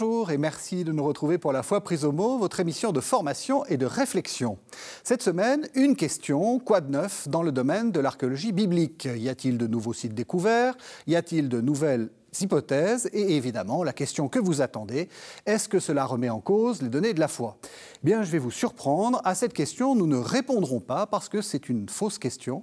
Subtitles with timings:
[0.00, 3.00] Bonjour et merci de nous retrouver pour la fois prise au mot, votre émission de
[3.00, 4.56] formation et de réflexion.
[5.04, 9.06] Cette semaine, une question, quoi de neuf dans le domaine de l'archéologie biblique?
[9.14, 10.74] Y a-t-il de nouveaux sites découverts?
[11.06, 12.08] Y a-t-il de nouvelles
[12.40, 15.08] hypothèses et évidemment la question que vous attendez,
[15.46, 17.58] est-ce que cela remet en cause les données de la foi?
[17.62, 19.20] Eh Bien, je vais vous surprendre.
[19.24, 22.62] À cette question, nous ne répondrons pas parce que c'est une fausse question,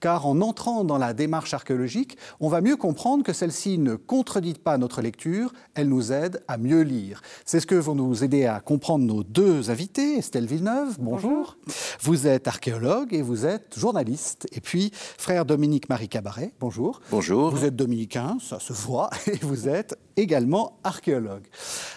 [0.00, 4.54] car en entrant dans la démarche archéologique, on va mieux comprendre que celle-ci ne contredit
[4.54, 7.22] pas notre lecture, elle nous aide à mieux lire.
[7.44, 10.18] C'est ce que vont nous aider à comprendre nos deux invités.
[10.18, 11.56] Estelle Villeneuve, bonjour.
[12.00, 14.46] Vous êtes archéologue et vous êtes journaliste.
[14.52, 17.00] Et puis, frère Dominique-Marie Cabaret, bonjour.
[17.10, 17.50] Bonjour.
[17.50, 21.46] Vous êtes dominicain, ça se voit et vous êtes également archéologue.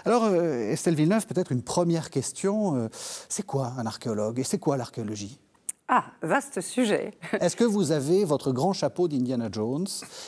[0.06, 2.76] Alors, euh, Estelle Villeneuve, peut-être une première question.
[2.76, 2.88] Euh,
[3.30, 5.40] c'est quoi un archéologue et c'est quoi l'archéologie?
[5.88, 7.14] Ah, vaste sujet.
[7.40, 9.88] Est-ce que vous avez votre grand chapeau d'Indiana Jones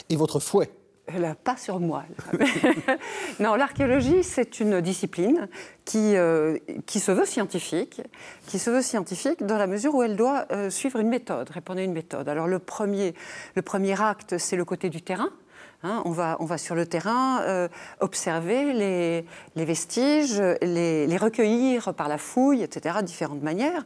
[0.10, 0.72] et votre fouet?
[1.18, 2.06] Là, pas sur moi.
[3.42, 5.50] non, l'archéologie, c'est une discipline
[5.84, 8.02] qui, euh, qui se veut scientifique,
[8.48, 11.84] qui se veut scientifique dans la mesure où elle doit suivre une méthode, répondre à
[11.84, 12.30] une méthode.
[12.30, 13.16] Alors le premier,
[13.56, 15.30] le premier acte, c'est le côté du terrain,
[15.86, 17.68] Hein, on, va, on, va, sur le terrain euh,
[18.00, 23.84] observer les, vestiges, les, recueillir par la fouille, etc., différentes manières.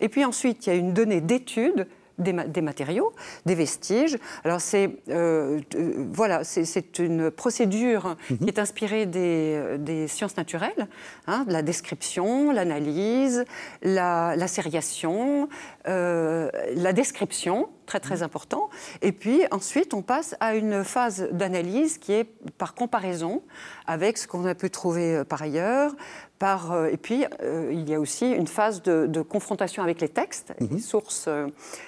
[0.00, 1.86] Et puis ensuite, il y a une donnée d'étude
[2.18, 3.12] des, matériaux,
[3.46, 4.18] des vestiges.
[4.42, 8.38] Alors c'est euh, euh, voilà, c'est une procédure mhm.
[8.38, 10.88] qui est inspirée des, sciences naturelles,
[11.28, 13.44] hein, la description, l'analyse,
[13.82, 15.48] la, la, sériation,
[15.84, 18.68] la description très très important.
[19.02, 22.24] Et puis ensuite, on passe à une phase d'analyse qui est
[22.58, 23.42] par comparaison
[23.86, 25.92] avec ce qu'on a pu trouver euh, par ailleurs.
[26.38, 30.08] Par, euh, et puis, euh, il y a aussi une phase de, confrontation avec les
[30.08, 30.78] textes, les mhm.
[30.78, 31.28] sources.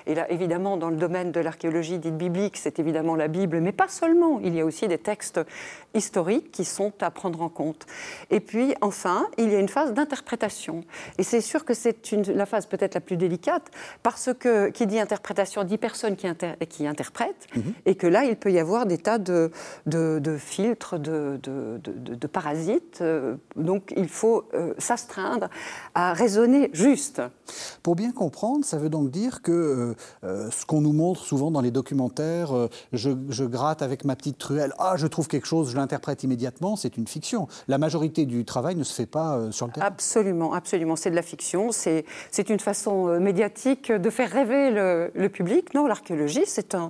[0.07, 3.71] et là, évidemment, dans le domaine de l'archéologie dite biblique, c'est évidemment la Bible, mais
[3.71, 4.41] pas seulement.
[4.43, 5.41] Il y a aussi des textes
[5.95, 7.87] historiques qui sont à prendre en compte.
[8.31, 10.83] Et puis, enfin, il y a une phase d'interprétation.
[11.19, 13.71] Et c'est sûr que c'est la phase peut-être la plus délicate,
[14.03, 16.27] parce que qui dit interprétation dit personne qui,
[16.69, 17.75] qui interprète, mhm.
[17.85, 19.51] et que là, il peut y avoir des tas de,
[19.87, 22.99] de, filtres, de, de, parasites.
[23.01, 25.49] Euh, donc, il faut euh, s'astreindre
[25.95, 27.23] à raisonner juste.
[27.83, 31.61] Pour bien comprendre, ça veut donc dire que euh, ce qu'on nous montre souvent dans
[31.61, 32.53] les documentaires,
[32.93, 36.77] je, je, gratte avec ma petite truelle, ah, je trouve quelque chose, je l'interprète immédiatement,
[36.77, 37.49] c'est une fiction.
[37.67, 39.87] La majorité du travail ne se fait pas sur le terrain.
[39.87, 40.95] Absolument, absolument.
[40.95, 41.71] C'est de la fiction.
[41.73, 42.05] C'est
[42.49, 45.75] une façon médiatique de faire rêver le, le public.
[45.75, 45.80] Non?
[45.87, 46.89] L'archéologie, c'est un,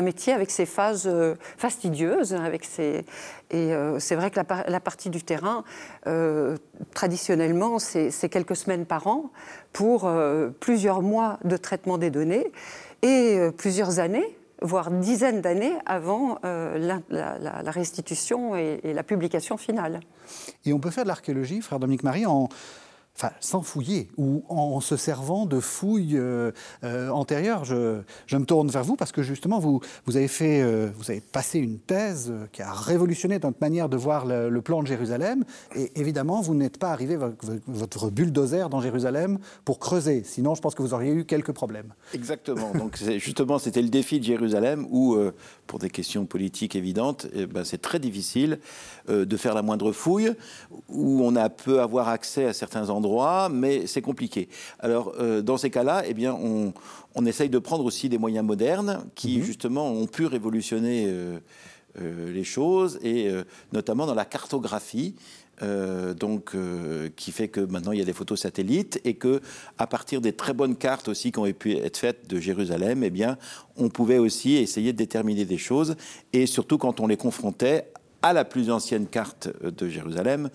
[0.00, 3.04] métier avec ses phases euh, fastidieuses, avec ses,
[3.50, 5.64] et euh, c'est vrai que la, partie du terrain,
[6.06, 6.56] euh,
[6.94, 9.30] traditionnellement, c'est quelques semaines par an
[9.72, 10.10] pour
[10.58, 12.50] plusieurs mois de traitement des données
[13.02, 17.00] et plusieurs années voire dizaines d'années avant la,
[17.70, 20.00] restitution et, et, la publication finale.
[20.66, 22.50] Et on peut faire de l'archéologie, frère Dominique Marie, en,
[23.16, 26.52] enfin, sans fouiller ou en se servant de fouilles euh,
[26.84, 27.64] euh, antérieures.
[27.64, 31.58] Je, me tourne vers vous parce que justement, vous, avez, fait, euh, vous avez passé
[31.58, 35.44] une thèse qui a révolutionné notre manière de voir le, plan de Jérusalem.
[35.74, 37.16] Et évidemment, vous n'êtes pas arrivé
[37.66, 40.22] votre bulldozer dans Jérusalem pour creuser.
[40.24, 41.94] Sinon, je pense que vous auriez eu quelques problèmes.
[42.14, 42.72] Exactement.
[42.72, 45.16] Donc, justement, c'était le défi de Jérusalem où,
[45.66, 48.60] pour des questions politiques évidentes, eh ben, c'est très difficile
[49.08, 50.32] de faire la moindre fouille,
[50.88, 52.99] où on a peut avoir accès à certains endroits
[53.50, 54.48] mais c'est compliqué.
[54.78, 56.72] Alors, euh, dans ces cas-là, eh bien, on,
[57.26, 59.44] essaye de prendre aussi des moyens modernes qui, mhm.
[59.44, 61.38] justement, ont pu révolutionner euh,
[62.00, 63.30] euh, les choses, et
[63.72, 65.14] notamment dans la cartographie.
[66.18, 66.56] donc,
[67.16, 69.42] qui fait que maintenant il y a des photos satellites et que,
[69.76, 73.10] à partir des très bonnes cartes aussi qui ont pu être faites de Jérusalem, eh
[73.10, 73.36] bien,
[73.76, 75.96] on pouvait aussi essayer de déterminer des choses
[76.32, 80.50] et surtout quand on les confrontait à la plus ancienne carte de Jérusalem,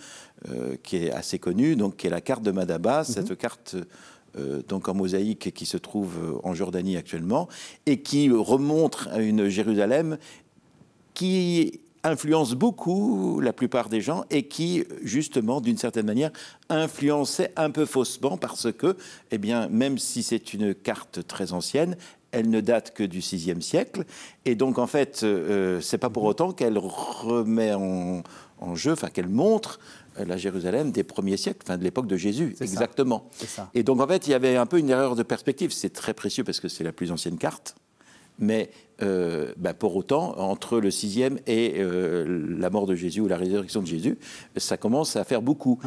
[0.50, 3.06] euh, qui est assez connue, donc qui est la carte de Madaba, mhm.
[3.06, 3.76] cette carte
[4.38, 7.48] euh, donc en mosaïque qui se trouve en Jordanie actuellement
[7.86, 10.18] et qui remontre à une Jérusalem
[11.14, 16.32] qui influence beaucoup la plupart des gens et qui, justement, d'une certaine manière,
[16.70, 18.96] influençait un peu faussement parce que,
[19.32, 21.98] eh bien, même si c'est une carte très ancienne,
[22.36, 24.04] elle ne date que du VIe siècle.
[24.46, 28.24] Et donc, en fait, euh, c'est pas pour autant qu'elle remet en,
[28.76, 29.80] jeu, enfin, qu'elle montre
[30.20, 33.30] euh, la Jérusalem des premiers siècles, enfin de l'époque de Jésus, exactement.
[33.74, 35.72] Et donc en fait, il y avait un peu une erreur de perspective.
[35.72, 37.76] C'est très précieux parce que c'est la plus ancienne carte,
[38.40, 38.70] mais
[39.02, 43.82] euh, bah, pour autant, entre le sixième et la mort de Jésus ou la résurrection
[43.82, 44.18] de Jésus,
[44.58, 45.80] ça commence à faire beaucoup.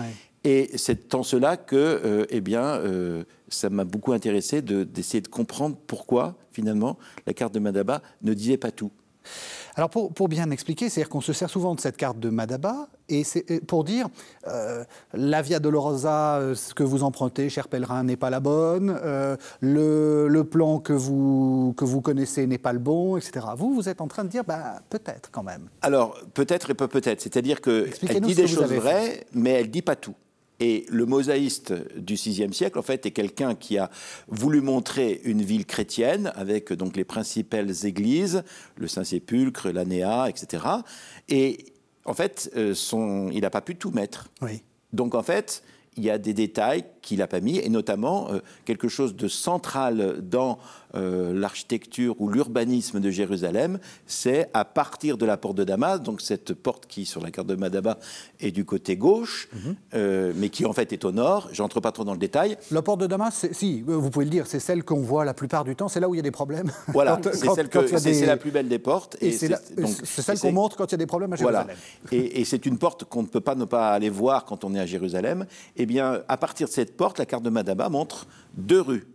[0.45, 5.29] Et c'est en cela que, euh, eh bien, euh, ça m'a beaucoup intéressé d'essayer de,
[5.29, 8.91] comprendre pourquoi, finalement, la carte de Madaba ne disait pas tout.
[9.75, 12.89] Alors pour, pour bien expliquer, c'est-à-dire qu'on se sert souvent de cette carte de Madaba
[13.09, 14.09] et c'est pour dire
[14.49, 18.99] euh, la Via Dolorosa, euh, ce que vous empruntez, cher pèlerin, n'est pas la bonne,
[19.03, 23.47] euh, le, le, plan que vous, que vous connaissez n'est pas le bon, etc.
[23.57, 25.69] Vous, vous êtes en train de dire bah, peut-être quand même.
[25.83, 27.91] Alors peut-être et pas peut-être, c'est-à-dire qu'elle
[28.21, 30.15] dit des choses vraies, mais elle dit pas tout.
[30.61, 33.91] Et le mosaïste du VIe siècle, en fait, est quelqu'un qui a
[34.27, 38.43] voulu montrer une ville chrétienne avec donc les principales églises,
[38.77, 40.65] le Saint-Sépulcre, l'Anéa, etc.
[41.29, 41.67] Et
[42.05, 44.31] en fait, euh, son, il n'a pas pu tout mettre.
[44.43, 44.63] Oui.
[44.93, 45.63] Donc en fait,
[45.97, 49.29] il y a des détails qu'il n'a pas mis, et notamment euh, quelque chose de
[49.29, 50.59] central dans
[50.95, 56.21] euh, l'architecture ou l'urbanisme de Jérusalem, c'est à partir de la porte de Damas, donc
[56.21, 57.99] cette porte qui, sur la carte de Madaba,
[58.41, 59.77] est du côté gauche, mhm.
[59.95, 61.49] euh, mais qui en fait est au nord.
[61.53, 62.57] J'entre pas trop dans le détail.
[62.71, 65.65] La porte de Damas, si, vous pouvez le dire, c'est celle qu'on voit la plupart
[65.65, 66.71] du temps, c'est là où il y a des problèmes.
[66.89, 69.17] Voilà, c'est la plus belle des portes.
[69.21, 69.53] Et, c'est
[70.23, 71.67] celle qu'on montre quand il y a des problèmes à Jérusalem.
[71.67, 72.25] Voilà.
[72.25, 74.75] et, et c'est une porte qu'on ne peut pas ne pas aller voir quand on
[74.75, 75.47] est à Jérusalem.
[75.77, 78.27] Eh bien, à partir de cette porte, la carte de Madaba montre
[78.57, 79.07] deux rues.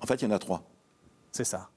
[0.00, 0.64] En fait, il y en a trois.
[1.32, 1.70] C'est ça.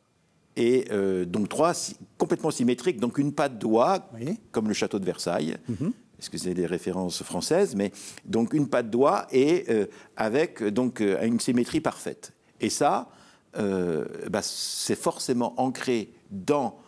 [0.56, 1.74] Et euh, donc trois
[2.18, 4.10] complètement symétriques, donc une patte d'oie,
[4.52, 5.58] comme le château de Versailles.
[5.68, 5.90] Mm
[6.32, 7.92] que c'est des références françaises Mais
[8.24, 12.32] donc une patte d'oie et euh, avec donc euh, une symétrie parfaite.
[12.62, 13.10] Et ça,
[13.54, 16.80] bah, c'est forcément ancré dans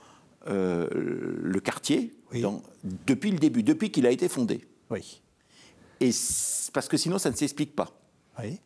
[0.45, 2.13] le quartier
[3.05, 4.65] depuis le début, depuis qu'il a été fondé.
[4.89, 5.21] Oui.
[5.99, 6.11] Et
[6.71, 7.91] parce que sinon, ça ne s'explique pas.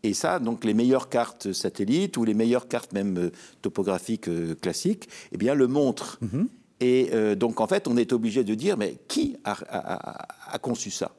[0.03, 3.31] Et ça, donc les meilleures cartes satellites ou les meilleures cartes même euh,
[3.61, 6.17] topographiques euh, classiques, eh bien, le montrent.
[6.21, 6.47] Mhm.
[6.79, 11.11] Et euh, donc, en fait, on est obligé de dire, mais qui a, conçu ça?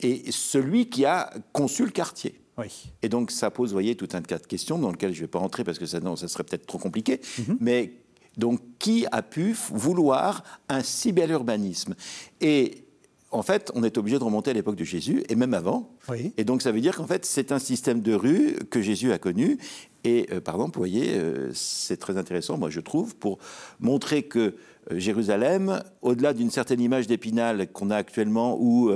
[0.00, 2.40] Et celui qui a conçu le quartier.
[2.58, 2.90] Oui.
[3.02, 5.24] Et donc, ça pose, vous voyez, tout un tas de questions dans lesquelles je ne
[5.24, 7.20] vais pas rentrer parce que ça, ça serait peut-être trop compliqué.
[7.38, 7.56] Mhm.
[7.60, 7.92] Mais
[8.36, 11.94] donc, qui a pu vouloir un si bel urbanisme
[12.40, 12.84] Et
[13.32, 15.90] en fait, on est obligé de remonter à l'époque de Jésus, et même avant.
[16.36, 19.18] Et donc, ça veut dire qu'en fait, c'est un système de rue que Jésus a
[19.18, 19.58] connu.
[20.02, 23.38] Et euh, par exemple, vous voyez, euh, c'est très intéressant, moi, je trouve, pour
[23.78, 28.90] montrer que euh, Jérusalem, au-delà d'une certaine image d'épinal qu'on a actuellement, où,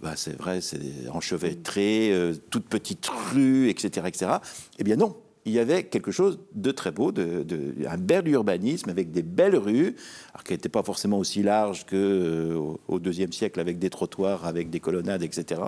[0.00, 2.12] bah, c'est vrai, c'est enchevêtré,
[2.50, 4.30] toutes petites rues, etc., etc.,
[4.78, 5.14] eh bien non,
[5.46, 7.46] il y avait quelque chose de très beau, de,
[7.88, 9.94] un bel urbanisme avec des belles rues,
[10.34, 14.44] alors qui n'étaient pas forcément aussi larges qu'au euh, au deuxième siècle avec des trottoirs,
[14.44, 15.60] avec des colonnades, etc.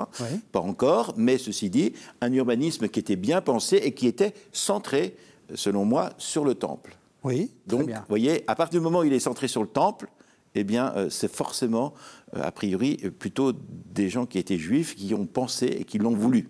[0.50, 5.14] Pas encore, mais ceci dit, un urbanisme qui était bien pensé et qui était centré,
[5.54, 6.96] selon moi, sur le temple.
[7.22, 7.52] Oui.
[7.68, 10.08] Donc, vous voyez, à partir du moment où il est centré sur le temple,
[10.56, 11.94] eh bien, euh, c'est forcément,
[12.36, 16.16] euh, a priori, plutôt des gens qui étaient juifs qui ont pensé et qui l'ont
[16.16, 16.48] voulu.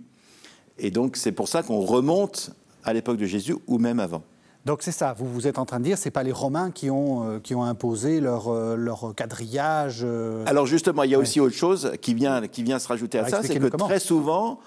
[0.79, 2.53] Et donc, c'est pour ça qu'on remonte
[2.85, 4.23] à l'époque de Jésus ou même avant.
[4.65, 6.91] Donc c'est ça, vous, vous êtes en train de dire, c'est pas les Romains qui
[6.91, 10.01] ont, euh, qui ont imposé leur, euh, leur quadrillage.
[10.03, 13.19] Euh, Alors justement, il y a aussi autre chose qui vient, qui vient se rajouter
[13.19, 14.59] à ça, c'est que très souvent,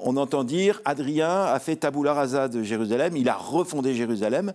[0.00, 4.52] on entend dire Adrien a fait tabula rasa de Jérusalem, il a refondé Jérusalem.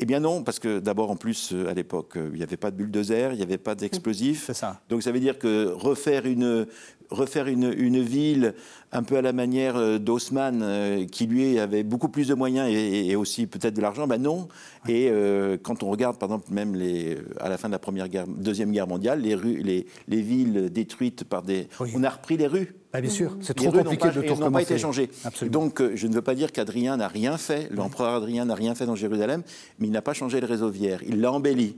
[0.00, 2.76] Eh bien non, parce que d'abord en plus à l'époque il n'y avait pas de
[2.76, 4.46] bulldozer, il n'y avait pas d'explosifs.
[4.46, 4.80] C'est ça.
[4.88, 6.66] Donc ça veut dire que refaire une
[7.10, 8.54] refaire une, une ville
[8.92, 12.68] un peu à la manière euh, d'Haussmann, euh, qui lui avait beaucoup plus de moyens
[12.70, 14.48] et, aussi peut-être de l'argent, ben non.
[14.88, 18.08] Et euh, quand on regarde, par exemple, même les, à la fin de la première
[18.08, 22.36] guerre, deuxième guerre mondiale, les rues, les, les villes détruites par des, on a repris
[22.36, 22.74] les rues.
[22.92, 25.10] Bah, bien sûr, c'est trop compliqué de tout n'ont pas été changées.
[25.42, 28.86] Donc, je ne veux pas dire qu'Adrien n'a rien fait, l'empereur Adrien n'a rien fait
[28.86, 29.42] dans Jérusalem,
[29.78, 31.00] mais il n'a pas changé le réseau viaire.
[31.06, 31.76] Il l'a embelli,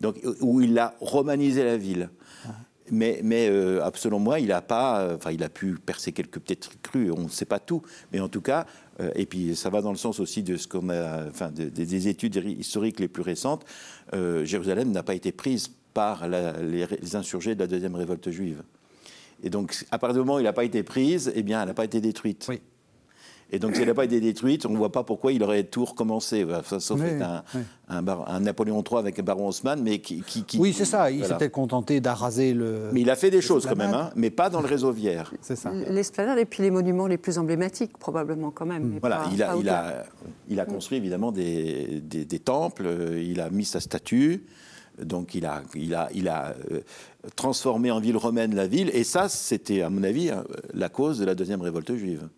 [0.00, 2.10] donc où il a romanisé la ville.
[2.90, 6.38] Mais, mais euh, selon moi, il a pas, euh, enfin, il a pu percer quelques
[6.38, 8.66] peut-être crues, on ne sait pas tout, mais en tout cas,
[9.00, 12.08] euh, et puis ça va dans le sens aussi de ce qu'on a, enfin, des
[12.08, 13.64] études historiques les plus récentes.
[14.12, 18.62] Jérusalem n'a pas été prise par les, les, insurgés de la deuxième révolte juive.
[19.42, 21.68] Et donc, à partir du moment où il n'a pas été prise, eh bien, elle
[21.68, 22.46] n'a pas été détruite.
[22.48, 22.60] Oui.
[23.50, 25.64] Et donc, si elle n'a pas été détruite, on ne voit pas pourquoi il aurait
[25.64, 26.46] tout recommencé.
[26.78, 27.42] sauf un,
[27.88, 30.22] un, Napoléon III avec un baron Haussmann, mais qui.
[30.58, 31.10] oui, c'est ça.
[31.10, 32.90] Il s'était contenté d'araser le.
[32.92, 35.32] Mais il a fait des choses quand même, hein, mais pas dans le réseau vière.
[35.40, 35.70] C'est ça.
[35.72, 38.98] L'esplanade et puis les monuments les plus emblématiques, probablement quand même.
[39.00, 40.04] Voilà, il, a, il, a,
[40.48, 42.86] il, a, construit évidemment des, des, temples,
[43.18, 44.46] il a mis sa statue.
[45.02, 46.80] Donc il a, il a, il a euh,
[47.34, 51.18] transformé en ville romaine la ville, et ça, c'était, à mon avis, euh, la cause
[51.18, 52.28] de la deuxième révolte juive.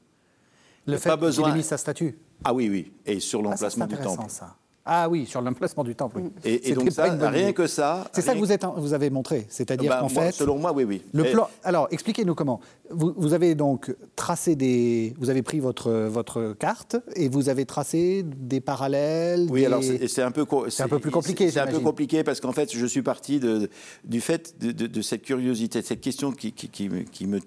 [0.87, 3.97] Le fait qu'il ait mis sa statue Ah oui, oui, et sur ah, l'emplacement du
[3.97, 4.25] temple.
[4.29, 4.55] Ça.
[4.89, 6.19] Ah oui, sur l'emplacement du temple.
[6.21, 6.31] oui.
[6.45, 8.09] Et, et donc ça, rien que ça.
[8.13, 10.85] C'est ça que vous, êtes, vous avez montré, c'est-à-dire Bah, qu'en fait, selon moi, oui,
[10.85, 11.03] oui.
[11.13, 11.49] le plan.
[11.65, 12.61] Alors, expliquez-nous comment.
[12.91, 15.13] Vous, vous avez donc tracé des.
[15.19, 19.49] Vous avez pris votre votre carte et vous avez tracé des parallèles.
[19.51, 22.23] Oui, des- alors c'est un peu C'est un peu plus compliqué, C'est un peu compliqué
[22.23, 23.69] parce qu'en fait, je suis parti de,
[24.05, 26.89] du fait de, de- de cette curiosité, de cette question qui, qui, qui,
[27.27, 27.41] me,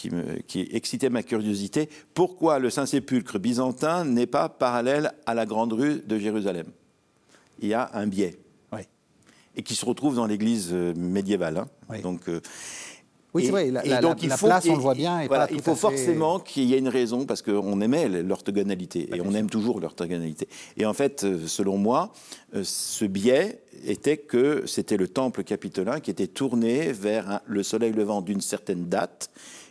[0.00, 1.90] qui, me- qui excitait ma curiosité.
[2.14, 6.68] Pourquoi le Saint-Sépulcre byzantin n'est pas parallèle à la grande rue de Jérusalem?
[7.60, 8.38] Il y a un biais
[8.72, 8.80] Oui.
[9.56, 11.58] et qui se retrouve dans l'église euh, médiévale.
[11.58, 11.68] hein.
[11.90, 12.00] Oui.
[12.00, 12.40] Donc, euh,
[13.34, 13.70] Oui, c'est et- vrai.
[13.70, 15.20] La, et la- donc, la- il la faut place, on le voit bien.
[15.20, 18.08] est voilà, pas il faut fait- forcément qu'il y ait une raison parce qu'on aimait
[18.22, 20.48] l'orthogonalité et on aime toujours l'orthogonalité.
[20.78, 22.10] Et en fait, euh, selon moi,
[22.54, 27.92] euh, ce biais était que c'était le temple capitolin qui était tourné vers le soleil
[27.92, 29.30] levant d'une certaine date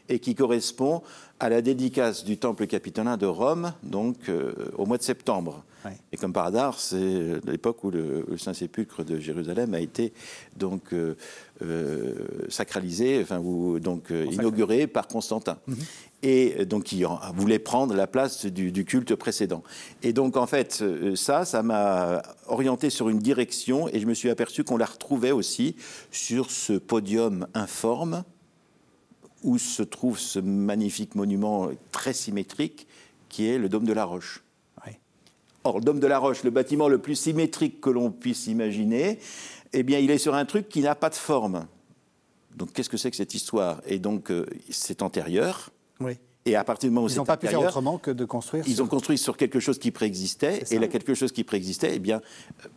[0.10, 1.02] et qui correspond
[1.40, 5.64] à la dédicace du temple capitolin de Rome, donc euh, au mois de septembre.
[5.86, 5.94] Ouais.
[6.12, 10.12] Et comme par hasard, c'est l'époque où le, le Saint-Sépulcre de Jérusalem a été
[10.58, 11.16] donc euh,
[11.62, 12.16] euh,
[12.50, 15.58] sacralisé, enfin ou donc euh, inauguré par Constantin.
[16.22, 19.64] Et euh, donc il en- voulait prendre la place du, du culte précédent.
[20.04, 24.14] Et donc en fait, euh, ça, ça m'a orienté sur une direction et je me
[24.14, 25.78] suis aperçu qu'on la retrouvait aussi
[26.12, 28.26] sur ce podium informe
[29.44, 32.88] où se trouve ce magnifique monument très symétrique
[33.30, 34.44] qui est le Dôme de la Roche.
[34.86, 34.94] Oui.
[35.64, 39.20] Or, le Dôme de la Roche, le bâtiment le plus symétrique que l'on puisse imaginer,
[39.74, 41.68] eh bien, il est sur un truc qui n'a pas de forme.
[42.56, 43.82] Donc, qu'est-ce que c'est que cette histoire?
[43.86, 45.72] Et donc, euh, c'est antérieur.
[46.00, 46.18] Oui.
[46.46, 48.64] Et à partir du moment où Ils n'ont pas pu faire autrement que de construire.
[48.66, 51.92] ils sur- ont construit sur quelque chose qui préexistait, et là, quelque chose qui préexistait,
[51.96, 52.22] eh bien,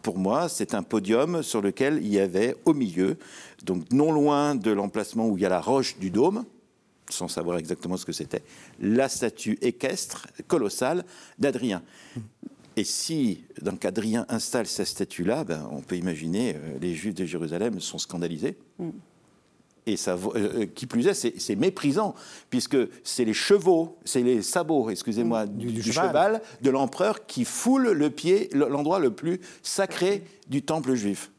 [0.02, 3.16] pour moi, c'est un podium sur lequel il y avait au milieu,
[3.62, 6.44] donc non loin de l'emplacement où il y a la roche du dôme,
[7.08, 8.42] sans savoir exactement ce que c'était,
[8.80, 11.04] la statue équestre colossale
[11.38, 11.82] d'Adrien.
[12.76, 17.26] Et si, donc, Adrien installe cette statue-là, ben, on peut imaginer, euh, les Juifs de
[17.26, 18.56] Jérusalem sont scandalisés.
[19.84, 22.14] Et ça, euh, euh, qui plus est, c'est méprisant,
[22.50, 26.06] puisque c'est les chevaux, c'est les sabots, excusez-moi, du, du du cheval.
[26.08, 26.42] cheval.
[26.60, 31.32] de l'empereur qui foule le pied, l'endroit le plus sacré du temple juif.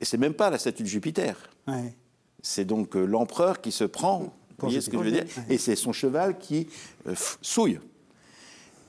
[0.00, 1.36] Et c'est même pas la statue de Jupiter.
[1.66, 1.94] Ouais.
[2.42, 5.58] C'est donc euh, l'empereur qui se prend, vous voyez ce que je veux dire Et
[5.58, 6.68] c'est son cheval qui
[7.06, 7.80] euh, souille.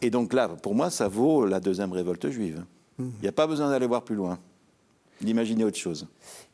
[0.01, 2.63] Et donc là, pour moi, ça vaut la deuxième révolte juive.
[2.99, 4.37] Il n'y a pas besoin d'aller voir plus loin,
[5.25, 6.07] d'imaginer autre chose.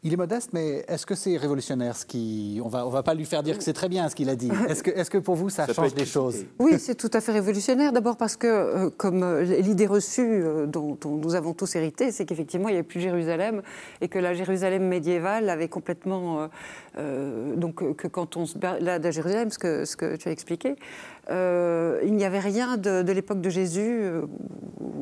[0.03, 3.13] Il est modeste, mais est-ce que c'est révolutionnaire ce qui On va, on va pas
[3.13, 4.49] lui faire dire que c'est très bien ce qu'il a dit.
[4.69, 6.45] Est-ce que, pour vous ça, change des choses?
[6.59, 7.91] Oui, c'est tout à fait révolutionnaire.
[7.91, 12.11] D'abord parce que, euh, comme euh, l'idée reçue euh, dont, dont nous avons tous hérité,
[12.11, 13.61] c'est qu'effectivement, il n'y avait plus Jérusalem
[14.01, 16.41] et que la Jérusalem médiévale avait complètement.
[16.41, 16.47] euh,
[16.97, 20.31] euh, donc, que quand on se balade à Jérusalem, ce que, ce que tu as
[20.31, 20.75] expliqué,
[21.29, 24.21] euh, il n'y avait rien de, de l'époque de Jésus, euh,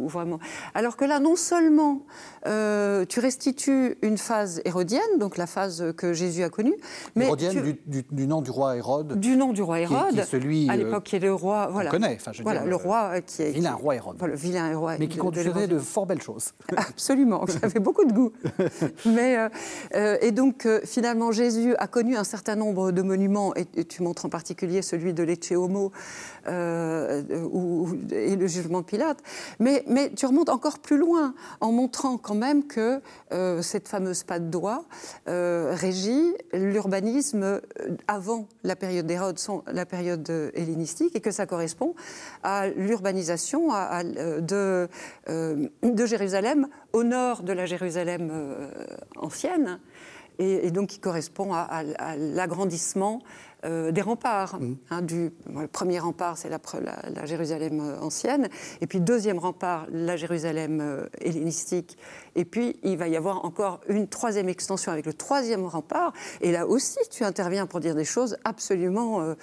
[0.08, 0.40] vraiment.
[0.74, 2.02] Alors que là, non seulement
[2.48, 6.76] euh, tu restitues une phase hérodienne, donc la phase que Jésus a connue,
[7.16, 7.26] mais.
[7.26, 9.20] Hérodienne tu- du, du- du nom du roi Hérode.
[9.20, 11.90] du nom du roi Hérode, qui est celui, à l'époque qui est le roi, voilà,
[11.92, 14.16] connaît, enfin, je voilà, dire, le le roi qui est vilain roi Hérode.
[14.20, 16.52] voilà, vilain roi, mais qui de conduisait de, fort belles choses.
[16.78, 18.32] Absolument, qui avait beaucoup de goût.
[19.06, 19.38] Mais,
[20.22, 24.26] et donc, finalement, Jésus a connu un certain nombre de monuments, et, et tu montres
[24.26, 25.92] en particulier celui de Lecce Homo
[26.48, 29.20] euh, ou- et le jugement de Pilate.
[29.60, 34.24] Mais, mais tu remontes encore plus loin en montrant quand même que euh, cette fameuse
[34.24, 34.86] patte d'oie
[35.28, 37.60] euh, régit l'urbanisme euh,
[38.08, 39.40] avant la période d'Hérode,
[39.72, 41.96] la période hellénistique, et que ça correspond
[42.44, 43.70] à l'urbanisation
[44.42, 44.88] de,
[45.28, 48.32] de Jérusalem au nord de la Jérusalem
[49.18, 49.80] ancienne,
[50.40, 51.84] et, donc qui correspond à
[52.18, 53.22] l'agrandissement
[53.66, 54.58] euh, des remparts.
[54.92, 58.48] hein, du, bon, le premier rempart, c'est la, pre- la- la Jérusalem euh, ancienne,
[58.82, 61.98] et puis deuxième rempart, la Jérusalem euh, hellénistique,
[62.36, 66.52] et puis il va y avoir encore une troisième extension avec le troisième rempart, et
[66.52, 69.22] là aussi tu interviens pour dire des choses absolument...
[69.22, 69.34] euh,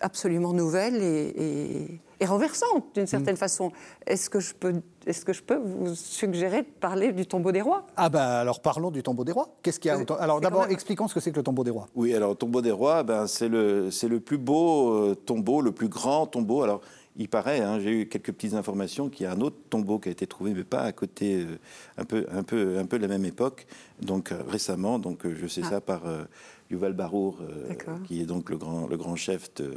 [0.00, 3.72] absolument nouvelles et, et- et renversantes d'une certaine façon.
[4.06, 4.74] Est-ce que, je peux,
[5.06, 7.86] est que je peux vous suggérer de parler du tombeau des rois?
[7.96, 9.48] Ah bah alors parlons du tombeau des rois.
[9.62, 11.64] Qu'est-ce qu'il y a au Alors d'abord même- expliquons ce que c'est que le tombeau
[11.64, 11.88] des rois.
[11.94, 15.60] Oui, alors, le tombeau des rois, ben, c'est le, c'est le plus beau euh, tombeau,
[15.60, 16.62] le plus grand tombeau.
[16.62, 16.80] Alors,
[17.16, 20.08] il paraît, hein, j'ai eu quelques petites informations, qu'il y a un autre tombeau qui
[20.08, 21.58] a été trouvé, mais pas à côté, euh,
[21.98, 23.66] un, peu, un, peu, un peu de la même époque,
[24.00, 24.98] donc euh, récemment.
[24.98, 25.70] Donc, euh, je sais Ah.
[25.70, 26.24] ça par euh,
[26.72, 27.74] Yuval Barour, euh,
[28.06, 29.72] qui est donc le grand, le grand chef, de,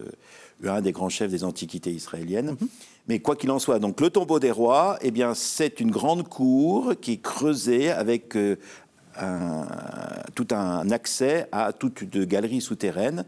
[0.68, 2.52] un des grands chefs des antiquités israéliennes.
[2.60, 2.68] Mhm.
[3.08, 6.28] Mais quoi qu'il en soit, donc le tombeau des rois, eh bien, c'est une grande
[6.28, 8.56] cour qui est creusée avec euh,
[9.18, 9.68] un-
[10.34, 13.26] tout un accès à toute une galerie souterraine,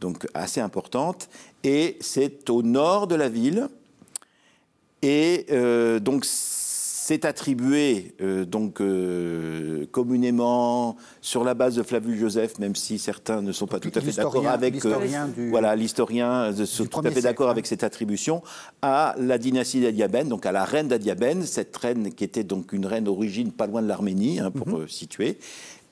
[0.00, 1.28] donc assez importante,
[1.62, 3.68] et c'est au nord de la ville.
[5.02, 6.24] Et euh, donc,
[7.10, 13.42] c'est attribué euh, donc euh, communément sur la base de Flavius Joseph, même si certains
[13.42, 17.22] ne sont pas tout à fait d'accord avec euh, voilà l'historien sont tout à fait
[17.22, 18.44] d'accord avec cette attribution
[18.80, 22.86] à la dynastie d'Adiabène, donc à la reine d'Adiabène, cette reine qui était donc une
[22.86, 24.86] reine d'origine pas loin de l'Arménie hein, pour mhm.
[24.86, 25.36] situer,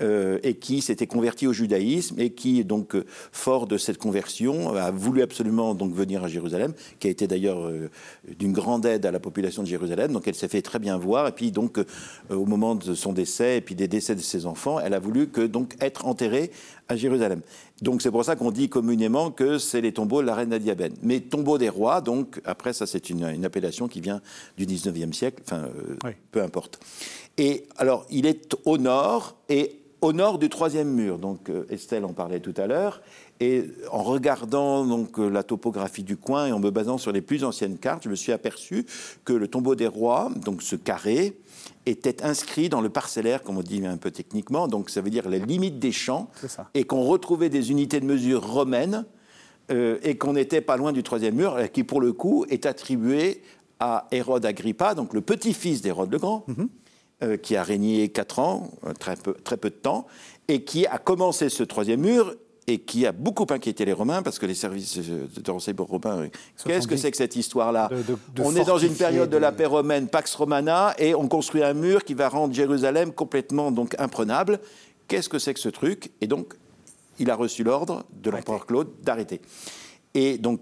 [0.01, 4.77] euh, et qui s'était converti au judaïsme et qui, donc, euh, fort de cette conversion,
[4.77, 7.91] a voulu absolument donc venir à Jérusalem, qui a été d'ailleurs euh,
[8.39, 10.13] d'une grande aide à la population de Jérusalem.
[10.13, 11.27] Donc, elle s'est fait très bien voir.
[11.27, 11.81] Et puis, donc,
[12.31, 15.29] au moment de son décès et puis des décès de ses enfants, elle a voulu
[15.31, 16.53] que donc être enterrée
[16.89, 17.41] à Jérusalem.
[17.83, 20.95] Donc c'est pour ça qu'on dit communément que c'est les tombeaux de la reine Nadiabène.
[21.03, 24.21] Mais tombeau des rois, donc après ça c'est une, appellation qui vient
[24.57, 25.69] du 19e siècle, enfin
[26.33, 26.81] peu importe.
[27.37, 31.19] Et alors il est au nord et au nord du troisième mur.
[31.19, 33.01] Donc euh, Estelle en parlait tout à l'heure.
[33.41, 37.21] Et en regardant donc euh, la topographie du coin et en me basant sur les
[37.21, 38.87] plus anciennes cartes, je me suis aperçu
[39.25, 41.37] que le tombeau des rois, donc ce carré,
[41.87, 44.69] était inscrit dans le parcellaire, comme on dit un peu techniquement.
[44.69, 46.31] Donc ça veut dire les limites des champs,
[46.75, 49.07] et qu'on retrouvait des unités de mesure romaines
[49.71, 53.43] euh, et qu'on n'était pas loin du troisième mur, qui pour le coup est attribué
[53.81, 56.45] à Hérode Agrippa, donc le petit-fils d'Hérode le Grand.
[56.49, 56.57] Mhm.
[56.61, 56.65] Euh,
[57.43, 60.07] qui a régné quatre ans, euh, très peu, très peu de temps,
[60.47, 62.35] et qui a commencé ce troisième mur
[62.69, 66.29] et qui a beaucoup inquiété les Romains parce que les services de renseignement romains,
[66.65, 67.89] qu'est-ce que c'est que cette histoire-là
[68.39, 71.73] On est dans une période de la paix romaine, Pax Romana, et on construit un
[71.73, 74.61] mur qui va rendre Jérusalem complètement donc imprenable.
[75.09, 76.11] Qu'est-ce que c'est que ce truc?
[76.21, 76.55] Et donc,
[77.19, 79.41] il a reçu l'ordre de l'empereur Claude d'arrêter.
[80.13, 80.61] Et donc,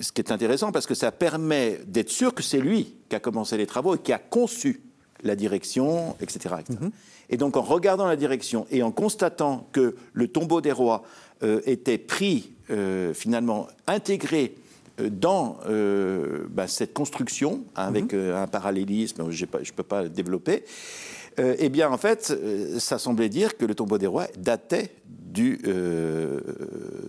[0.00, 3.20] ce qui est intéressant, parce que ça permet d'être sûr que c'est lui qui a
[3.20, 4.82] commencé les travaux et qui a conçu
[5.24, 6.56] la direction, etc.
[6.68, 6.90] Mhm.
[7.30, 11.02] Et donc en regardant la direction et en constatant que le tombeau des rois
[11.42, 14.54] euh, était pris, euh, finalement intégré
[15.00, 15.58] euh, dans
[16.50, 18.34] bah, cette construction, avec mhm.
[18.34, 20.64] un parallélisme, je ne peux pas le développer,
[21.36, 22.32] eh bien en fait,
[22.78, 25.58] ça semblait dire que le tombeau des rois datait du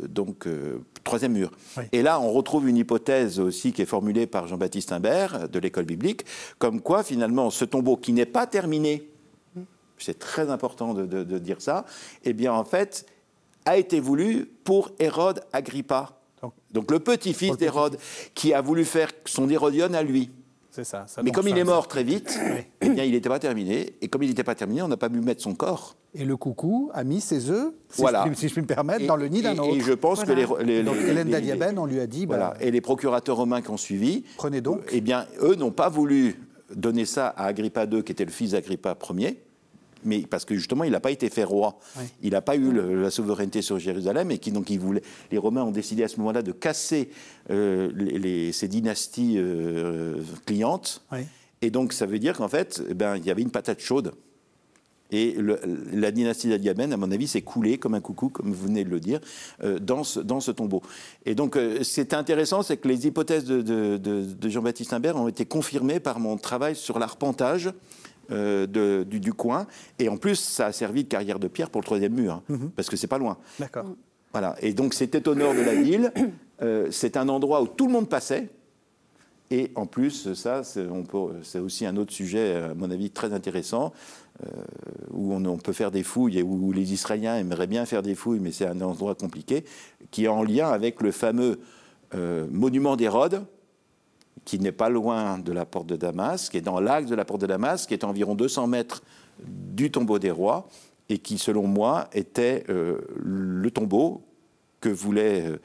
[0.09, 0.47] donc,
[1.05, 1.51] troisième mur.
[1.93, 5.85] Et là, on retrouve une hypothèse aussi qui est formulée par Jean-Baptiste Imbert de l'école
[5.85, 6.25] biblique,
[6.57, 9.07] comme quoi finalement ce tombeau qui n'est pas terminé,
[9.97, 11.85] c'est très important de, dire ça,
[12.25, 13.05] eh bien en fait
[13.65, 16.19] a été voulu pour Hérode Agrippa.
[16.71, 17.97] Donc, le petit-fils d'Hérode
[18.35, 20.29] qui a voulu faire son Hérodion à lui.
[20.83, 22.37] Ça, Mais comme il est mort très vite,
[22.81, 23.95] eh bien, il n'était pas terminé.
[24.01, 25.95] Et comme il n'était pas terminé, on n'a pas pu mettre son corps.
[26.13, 29.15] Et le coucou a mis ses œufs, si, je, si je puis me permettre, dans
[29.15, 29.75] le nid d'un autre.
[29.75, 32.25] Et je pense que les, donc Hélène d'Adiabène, on lui a dit.
[32.25, 32.53] Bah, voilà.
[32.61, 34.23] et les procurateurs romains qui ont suivi.
[34.37, 34.81] Prenez donc.
[34.91, 36.39] Eh bien, eux n'ont pas voulu
[36.73, 39.44] donner ça à Agrippa II, qui était le fils d'Agrippa Ier
[40.05, 41.77] mais parce que justement, il n'a pas été fait roi.
[42.21, 45.63] Il n'a pas eu la souveraineté sur Jérusalem et qui, donc, il voulait, les Romains
[45.63, 47.09] ont décidé à ce moment-là de casser
[47.49, 51.03] euh, ces dynasties euh, clientes.
[51.61, 54.13] Et donc, ça veut dire qu'en fait, eh ben, il y avait une patate chaude.
[55.11, 55.37] Et
[55.93, 58.89] la dynastie d'Adiabène, à mon avis, s'est coulée comme un coucou, comme vous venez de
[58.89, 59.19] le dire,
[59.63, 60.81] euh, dans, ce, dans, ce, tombeau.
[61.25, 63.61] Et donc, c'est intéressant, c'est que les hypothèses de,
[63.97, 67.71] de Jean-Baptiste Imbert ont été confirmées par mon travail sur l'arpentage
[68.31, 69.67] euh, de, du, coin.
[69.99, 72.43] Et en plus, ça a servi de carrière de pierre pour le troisième mur, hein,
[72.49, 72.71] mhm.
[72.71, 73.37] parce que c'est pas loin.
[73.59, 73.85] D'accord.
[74.31, 74.55] Voilà.
[74.61, 76.11] Et donc, c'était au nord de la ville.
[76.61, 78.47] Euh, c'est un endroit où tout le monde passait.
[79.51, 83.91] Et en plus, ça, c'est aussi un autre sujet, à mon avis, très intéressant,
[84.41, 84.47] euh,
[85.11, 88.39] où on, peut faire des fouilles et où, les Israéliens aimeraient bien faire des fouilles,
[88.39, 89.65] mais c'est un endroit compliqué,
[90.11, 91.59] qui est en lien avec le fameux
[92.49, 93.45] monument d'Hérode,
[94.45, 97.25] qui n'est pas loin de la porte de Damas, qui est dans l'axe de la
[97.25, 99.01] porte de Damas, qui est à environ 200 mètres
[99.43, 100.69] du tombeau des rois,
[101.09, 104.23] et qui, selon moi, était euh, le tombeau
[104.79, 105.57] que voulait,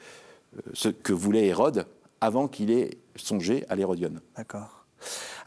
[0.83, 1.85] euh, que voulait Hérode
[2.19, 4.11] avant qu'il ait songé à l'Hérodion.
[4.35, 4.85] D'accord.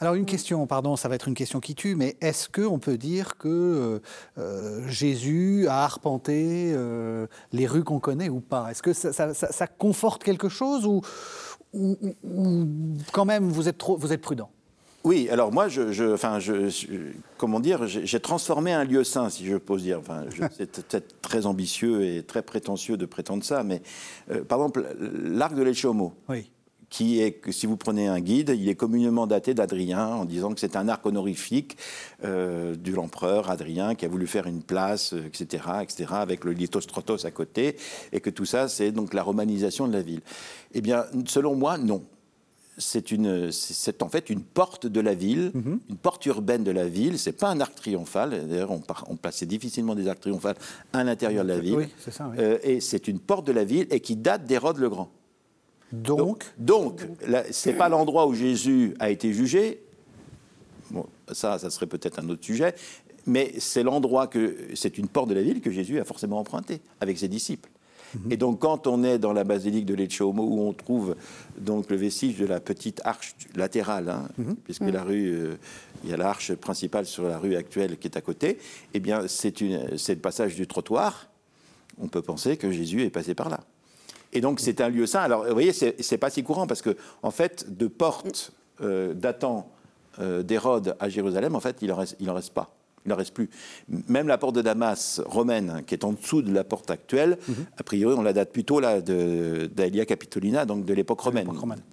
[0.01, 2.99] Alors une question, pardon, ça va être une question qui tue, mais est-ce qu'on peut
[2.99, 4.01] dire que
[4.37, 6.77] euh, Jésus a arpenté
[7.53, 8.73] les rues qu'on connaît ou pas?
[8.73, 11.03] Est-ce que ça, ça, conforte quelque chose ou,
[11.75, 11.97] ou,
[13.13, 14.51] quand même vous êtes, trop, vous êtes prudent?
[15.05, 16.73] Oui, alors moi, je, enfin, je,
[17.37, 19.99] comment dire, j'ai transformé un lieu saint, si je peux dire.
[19.99, 20.25] Enfin,
[20.57, 23.83] c'est peut-être très ambitieux et très prétentieux de prétendre ça, mais
[24.31, 26.15] euh, par exemple, l'arc de l'Echomo.
[26.29, 26.51] Oui
[26.94, 30.54] qui est que si vous prenez un guide, il est communément daté d'Adrien en disant
[30.54, 31.76] que c'est un arc honorifique
[32.22, 36.52] euh, de l'empereur Adrien qui a voulu faire une place, etc., euh, etc., avec le
[36.52, 37.76] lithostrotos à côté,
[38.12, 40.20] et que tout ça, c'est donc la romanisation de la ville.
[40.72, 42.04] Eh bien, selon moi, non.
[42.78, 45.80] C'est en fait une porte de la ville, mhm.
[45.90, 47.18] une porte urbaine de la ville.
[47.18, 48.46] C'est pas un arc triomphal.
[48.48, 50.57] D'ailleurs, on, on, plaçait difficilement des arcs triomphales
[50.92, 51.76] à l'intérieur de la ville.
[51.76, 52.28] Oui, c'est ça.
[52.30, 52.37] Oui.
[52.38, 55.11] Euh, et c'est une porte de la ville et qui date d'Hérode le Grand.
[56.02, 57.07] Donc Donc,
[57.50, 59.80] ce n'est pas l'endroit où Jésus a été jugé.
[60.90, 62.74] Bon, ça, ça serait peut-être un autre sujet.
[63.26, 66.80] Mais c'est l'endroit que, c'est une porte de la ville que Jésus a forcément emprunté
[67.00, 67.70] avec ses disciples.
[68.14, 68.33] Mhm.
[68.33, 71.16] Et donc, quand on est dans la basilique de Lecce Homo, où on trouve
[71.59, 74.57] donc le vestige de la petite arche latérale, hein, mhm.
[74.57, 75.57] puisque la rue, euh,
[76.04, 78.59] il y a l'arche principale sur la rue actuelle qui est à côté,
[78.92, 81.28] eh bien, c'est le passage du trottoir.
[81.98, 83.61] On peut penser que Jésus est passé par là.
[84.35, 85.20] Et donc, c'est un lieu saint.
[85.20, 89.70] Alors, vous voyez, c'est pas si courant parce que, en fait, de portes euh, datant
[90.18, 92.75] euh, d'Hérode à Jérusalem, en fait, il en reste, il en reste pas.
[93.07, 93.51] Il n'en reste plus.
[94.09, 97.66] Même la porte de Damas romaine, qui est en dessous de la porte actuelle, mhm.
[97.77, 101.47] a priori, on la date plutôt là d'Aelia Capitolina, donc de l'époque romaine,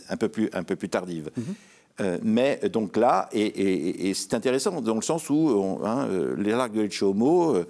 [0.09, 1.29] un peu plus, un peu plus tardive.
[1.35, 1.43] Mhm.
[1.99, 6.81] Euh, mais donc là, et, c'est intéressant dans le sens où hein, les lacs de
[6.81, 7.67] Lecce Homo, euh,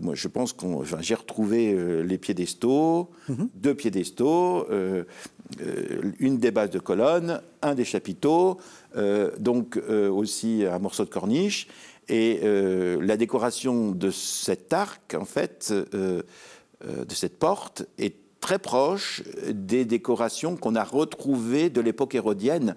[0.00, 0.66] moi je pense que
[1.00, 3.48] j'ai retrouvé les piédestaux, mhm.
[3.54, 4.66] deux piédestaux,
[6.18, 8.58] une des bases de colonne, un des chapiteaux,
[9.38, 11.68] donc aussi un morceau de corniche,
[12.08, 16.22] et euh, la décoration de cet arc, en fait, euh,
[16.84, 22.76] euh, de cette porte, est très proche des décorations qu'on a retrouvées de l'époque hérodienne,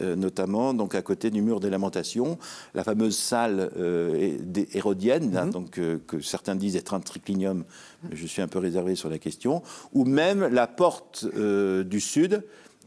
[0.00, 2.38] notamment donc à côté du mur des lamentations,
[2.74, 3.70] la fameuse salle
[4.72, 5.50] hérodienne, hein, mhm.
[5.50, 7.64] donc, que certains disent être un triclinium,
[8.10, 12.42] je suis un peu réservé sur la question, ou même la porte du sud,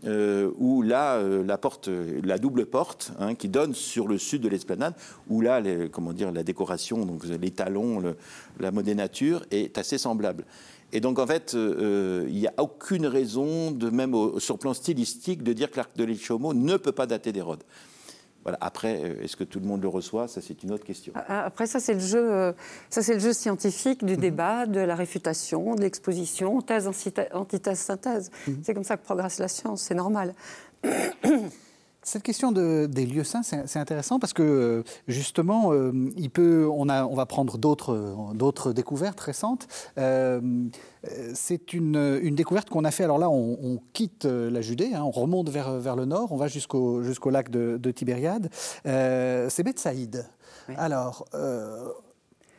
[0.06, 1.90] euh, où là, euh, la porte,
[2.24, 4.94] la double porte, hein, qui donne sur le sud de l'esplanade,
[5.30, 8.16] où là, comment dire, la décoration, donc les talons,
[8.60, 10.44] la modénature est assez semblable.
[10.96, 14.74] Et donc, en fait, euh, il n'y a aucune raison, de même sur le plan
[14.74, 17.64] stylistique, de dire que l'arc de Lichomo ne peut pas dater d'Hérode.
[18.62, 20.30] Après, euh, est-ce que tout le monde le reçoit?
[20.30, 21.12] Ça, c'est une autre question.
[21.14, 22.54] Ah, ah, après, ça, c'est le jeu, euh,
[22.90, 24.22] ça, c'est le jeu scientifique du mhm.
[24.22, 26.88] débat, de la réfutation, de l'exposition, thèse,
[27.34, 28.32] antithèse, synthèse.
[28.48, 28.62] Mhm.
[28.64, 30.34] C'est comme ça que progresse la science, c'est normal.
[32.08, 36.88] Cette question des lieux saints, c'est intéressant parce que euh, justement, euh, il peut, on,
[36.88, 39.68] a, on va prendre d'autres découvertes récentes.
[39.98, 40.40] Euh,
[41.34, 43.06] c'est une, une, découverte qu'on a fait.
[43.06, 46.48] Alors là, on, quitte la Judée, hein, on remonte vers, vers le nord, on va
[46.48, 48.52] jusqu'au jusqu'au lac de, de Tibériade.
[48.84, 50.28] c'est Bethsaïde.
[50.78, 51.26] Alors,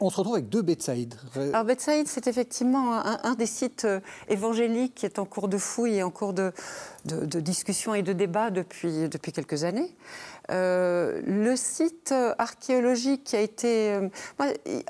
[0.00, 1.14] on se retrouve avec deux Betsaïd.
[1.36, 5.96] Alors Betsaïd, c'est effectivement un, des sites euh, évangéliques qui est en cours de fouille
[5.96, 6.52] et en cours de,
[7.04, 9.94] de, discussion et de débat depuis, depuis quelques années.
[10.50, 13.92] Euh, le site archéologique qui a été...
[13.92, 14.08] Euh,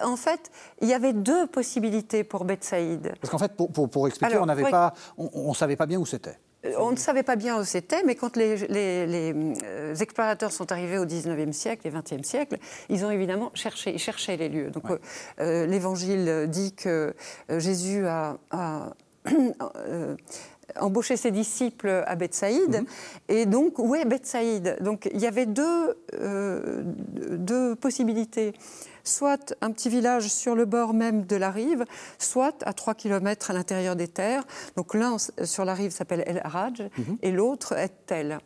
[0.03, 3.15] en fait, il y avait deux possibilités pour Betsaïd.
[3.21, 6.39] Parce qu'en fait, pour, pour, expliquer, on pas, on ne savait pas bien où c'était.
[6.67, 10.99] Euh, on ne savait pas bien où c'était, mais quand les, euh, explorateurs sont arrivés
[10.99, 14.71] au 19e siècle et 20e siècle, ils ont évidemment cherché, ils cherchaient les lieux.
[14.71, 14.85] Donc
[15.41, 17.15] euh, l'Évangile dit que
[17.49, 18.37] Jésus a,
[20.81, 22.81] embauché ses disciples à Bethsaïde.
[22.81, 22.87] Mhm.
[23.29, 24.77] Et donc, où est Bethsaïde?
[24.81, 28.53] Donc, il y avait deux, deux possibilités
[29.07, 31.85] soit un petit village sur le bord même de la rive,
[32.19, 34.45] soit à 3 km à l'intérieur des terres.
[34.77, 37.19] Donc l'un sur la rive s'appelle El Haraj mhm.
[37.23, 38.39] et l'autre est Tel.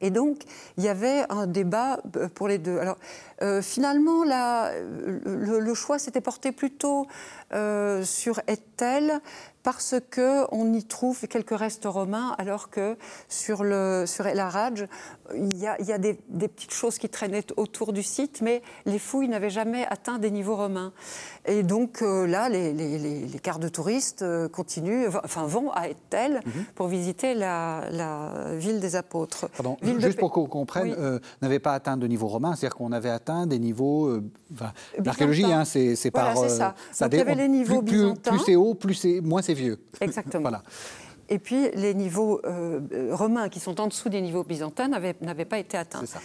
[0.00, 0.42] Et donc,
[0.76, 2.78] il y avait un débat euh, pour les deux.
[2.78, 2.98] Alors,
[3.42, 7.06] euh, finalement, le, choix s'était porté plutôt
[7.52, 9.20] euh, sur Ethel,
[9.68, 12.96] parce qu'on y trouve quelques restes romains, alors que
[13.28, 14.86] sur, le, sur El Haraj,
[15.34, 18.62] il y a, il y a des, petites choses qui traînaient autour du site, mais
[18.86, 20.94] les fouilles n'avaient jamais atteint des niveaux romains.
[21.44, 25.88] Et donc euh, là, les, les, les, cartes de touristes euh, continuent, enfin vont à
[25.88, 26.64] Ethel mhm.
[26.74, 29.50] pour visiter la, la, ville des apôtres.
[29.50, 33.10] Pardon, juste pour qu'on comprenne, euh, n'avait pas atteint de niveau romain, c'est-à-dire qu'on avait
[33.10, 34.18] atteint des niveaux.
[35.04, 36.34] L'archéologie, hein, c'est par.
[36.34, 36.74] Voilà, ça.
[37.00, 38.30] Donc, il y avait les niveaux plus, byzantins.
[38.30, 39.78] Plus c'est haut, plus c'est, moins c'est vieux.
[40.00, 40.42] Exactement.
[40.42, 40.62] voilà.
[41.30, 42.80] Et puis les niveaux euh,
[43.12, 46.06] romains qui sont en dessous des niveaux byzantins n'avaient pas été atteints.
[46.06, 46.20] Ça.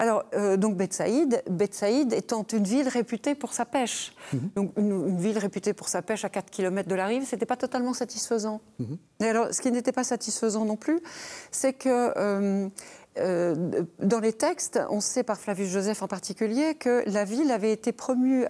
[0.00, 4.12] Alors, euh, donc Bethsaïde, Bethsaïde étant une ville réputée pour sa pêche.
[4.32, 4.50] Mhm.
[4.56, 7.46] Donc, une, ville réputée pour sa pêche à 4 km de la rive, ce n'était
[7.46, 8.60] pas totalement satisfaisant.
[8.78, 8.98] Mhm.
[9.20, 11.00] Et alors, ce qui n'était pas satisfaisant non plus,
[11.50, 12.12] c'est que.
[12.16, 12.68] Euh,
[13.18, 17.92] dans les textes, on sait par Flavius Joseph en particulier que la ville avait été
[17.92, 18.44] promue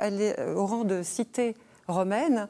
[0.54, 1.54] au rang de cité
[1.88, 2.48] romaine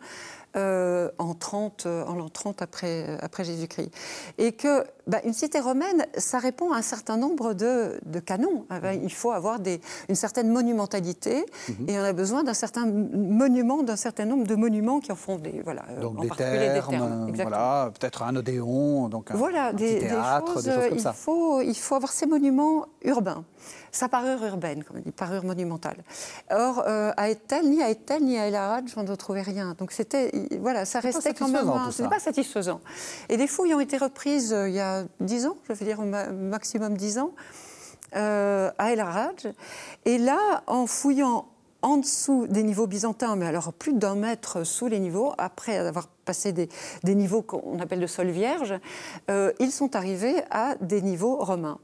[0.56, 3.90] euh, en 30, euh, en l'an 30 après, euh, après Jésus-Christ.
[4.38, 8.64] Et que bah, une cité romaine, ça répond à un certain nombre de, de canons.
[8.70, 11.88] Ah ben, il faut avoir des, une certaine monumentalité mhm.
[11.90, 15.36] et on a besoin d'un certain monument, d'un certain nombre de monuments qui en font
[15.36, 20.70] des, voilà, donc des termes, voilà, peut-être un odéon, donc un, voilà, des, théâtre, des,
[20.70, 21.12] choses, comme il ça.
[21.12, 23.44] Faut, il faut avoir ces monuments urbains
[23.92, 25.98] sa parure urbaine, comme on dit, parure monumentale.
[26.50, 29.74] Or, euh, à Etel, ni à Etel, ni à El Harad, je ne retrouvais rien.
[29.78, 31.70] Donc, c'était, voilà, ça restait quand même.
[31.90, 32.80] Ce n'est pas satisfaisant.
[33.28, 36.00] Et des fouilles ont été reprises euh, il y a dix ans, je veux dire
[36.00, 37.32] au maximum dix ans.
[38.12, 39.48] à El Haraj.
[40.04, 41.46] Et là, en fouillant
[41.82, 46.08] en dessous des niveaux byzantins, mais alors plus d'un mètre sous les niveaux, après avoir
[46.24, 46.68] passé des,
[47.04, 48.74] niveaux qu'on appelle de sol vierge,
[49.28, 51.78] ils sont arrivés à des niveaux romains.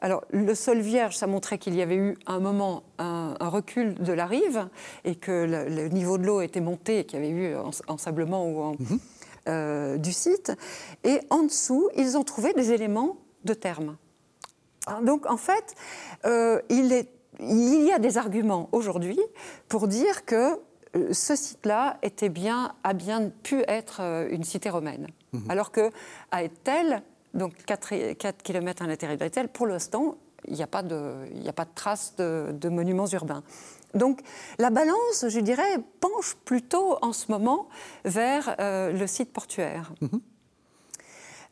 [0.00, 4.12] Alors, le sol vierge, ça montrait qu'il y avait eu un moment un, recul de
[4.12, 4.68] la rive
[5.04, 7.54] et que le, niveau de l'eau était monté, qu'il y avait eu
[7.88, 9.00] ensablement ou en, mhm.
[9.48, 10.52] euh, du site.
[11.04, 13.96] Et en dessous, ils ont trouvé des éléments de terme.
[14.86, 15.74] Hein, donc, en fait,
[16.24, 19.20] euh, il, est, il y a des arguments aujourd'hui
[19.68, 20.58] pour dire que
[20.96, 24.00] euh, ce site-là était bien, a bien pu être
[24.30, 25.08] une cité romaine.
[25.32, 25.44] Mhm.
[25.48, 25.90] Alors que
[26.30, 27.02] à Etel,
[27.34, 30.16] donc 4, 4 km à l'intérieur d'Etel, pour l'instant,
[30.48, 31.14] il n'y a, pas de,
[31.46, 33.42] a pas de traces de, monuments urbains.
[33.94, 34.20] Donc
[34.58, 37.68] la balance, je dirais, penche plutôt en ce moment
[38.04, 39.92] vers euh, le site portuaire.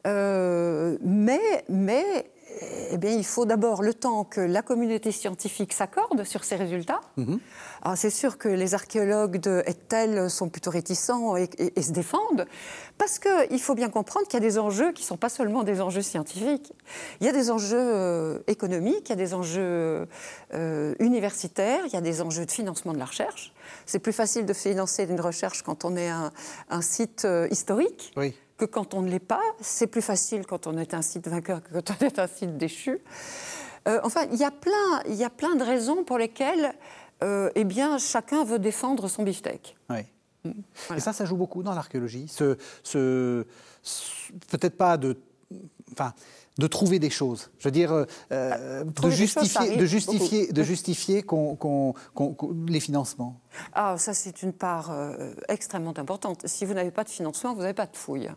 [0.07, 2.31] Euh, mais, mais
[2.90, 7.00] eh bien, il faut d'abord le temps que la communauté scientifique s'accorde sur ces résultats.
[7.16, 7.38] Mhm.
[7.96, 11.48] c'est sûr que les archéologues de Etel sont plutôt réticents et,
[11.80, 12.46] se défendent,
[12.96, 15.62] parce qu'il faut bien comprendre qu'il y a des enjeux qui ne sont pas seulement
[15.62, 16.72] des enjeux scientifiques.
[17.20, 20.06] Il y a des enjeux euh, économiques, il y a des enjeux
[20.54, 23.52] euh, universitaires, il y a des enjeux de financement de la recherche.
[23.86, 26.32] C'est plus facile de financer une recherche quand on est un,
[26.70, 28.12] un site euh, historique.
[28.16, 29.40] Oui que quand on ne l'est pas.
[29.60, 32.58] C'est plus facile quand on est un site vainqueur que quand on est un site
[32.58, 33.00] déchu.
[33.86, 36.74] Euh, enfin, il y, a plein, il y a plein de raisons pour lesquelles
[37.22, 39.76] euh, eh bien, chacun veut défendre son beefsteak.
[39.88, 40.00] Oui.
[40.44, 40.94] Mm.
[40.96, 42.28] Et ça, ça joue beaucoup dans l'archéologie.
[42.28, 43.46] Ce, ce,
[44.50, 45.16] Peut-être pas de.
[45.92, 46.12] Enfin,
[46.58, 47.50] de trouver des choses.
[47.60, 51.24] Je veux dire, euh, ah, de, justifier, de, justifier, de justifier,
[52.66, 53.40] les financements.
[53.72, 54.92] Ah, ça, c'est une part
[55.48, 56.46] extrêmement importante.
[56.48, 58.32] Si vous n'avez pas de financement, vous n'avez pas de fouilles.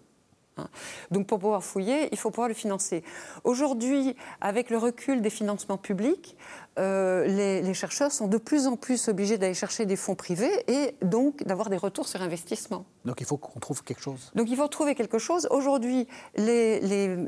[0.58, 0.68] Hein.
[1.12, 3.04] Donc pour pouvoir fouiller, il faut pouvoir le financer.
[3.44, 6.36] Aujourd'hui, avec le recul des financements publics,
[6.80, 10.96] euh, les, chercheurs sont de plus en plus obligés d'aller chercher des fonds privés et
[11.02, 12.86] donc d'avoir des retours sur investissement.
[13.06, 14.32] Donc il faut qu'on trouve quelque chose.
[14.36, 15.48] Donc il faut trouver quelque chose.
[15.52, 16.80] Aujourd'hui, les,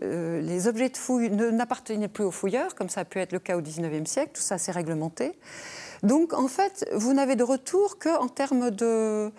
[0.03, 3.39] euh, les, objets de fouille n'appartenaient plus aux fouilleurs, comme ça a pu être le
[3.39, 5.33] cas au XIXe siècle, tout ça s'est réglementé.
[6.03, 9.31] Donc en fait, vous n'avez de retour qu'en termes de,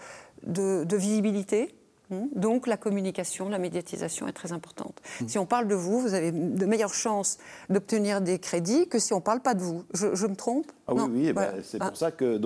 [0.47, 1.75] de, de visibilité.
[2.10, 5.00] Donc la communication, la médiatisation est très importante.
[5.20, 5.28] Hmm.
[5.28, 7.38] Si on parle de vous, vous avez de meilleures chances
[7.70, 9.84] d'obtenir des crédits que si on ne parle pas de vous.
[9.94, 10.70] Je, me trompe?
[10.86, 11.94] Ah Oui, oui eh ben, c'est pour ah.
[11.94, 12.38] ça que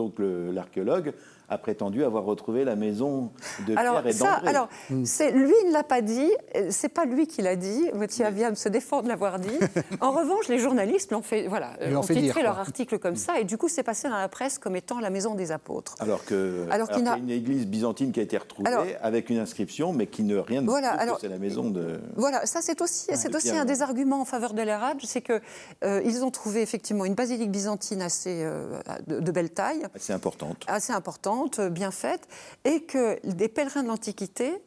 [0.51, 1.13] l'archéologue
[1.49, 3.31] a prétendu avoir retrouvé la maison
[3.67, 5.05] de alors, Pierre et ça, Alors, hmm.
[5.05, 6.31] c'est, lui ne l'a pas dit,
[6.69, 9.59] c'est pas lui qui l'a dit, Mathieu me se défend de l'avoir dit.
[10.01, 13.57] en revanche, les journalistes l'ont fait, voilà, ont, titré leur article comme ça, et du
[13.57, 15.95] coup, c'est passé dans la presse comme étant la maison des apôtres.
[16.01, 19.39] Alors que, alors, qu'il y a une église byzantine qui a été retrouvée avec une
[19.39, 22.01] inscription, mais qui ne rien ne voilà, alors, c'est la maison de...
[22.17, 25.41] Voilà, ça c'est aussi, c'est aussi un des arguments en faveur de l'Erad, c'est qu'ils
[25.85, 29.87] euh, ont trouvé effectivement une basilique byzantine assez euh, de, de, belle taille.
[29.95, 30.65] Assez importante.
[30.67, 32.29] Assez importante bien faite,
[32.65, 34.63] et que des pèlerins de l'Antiquité,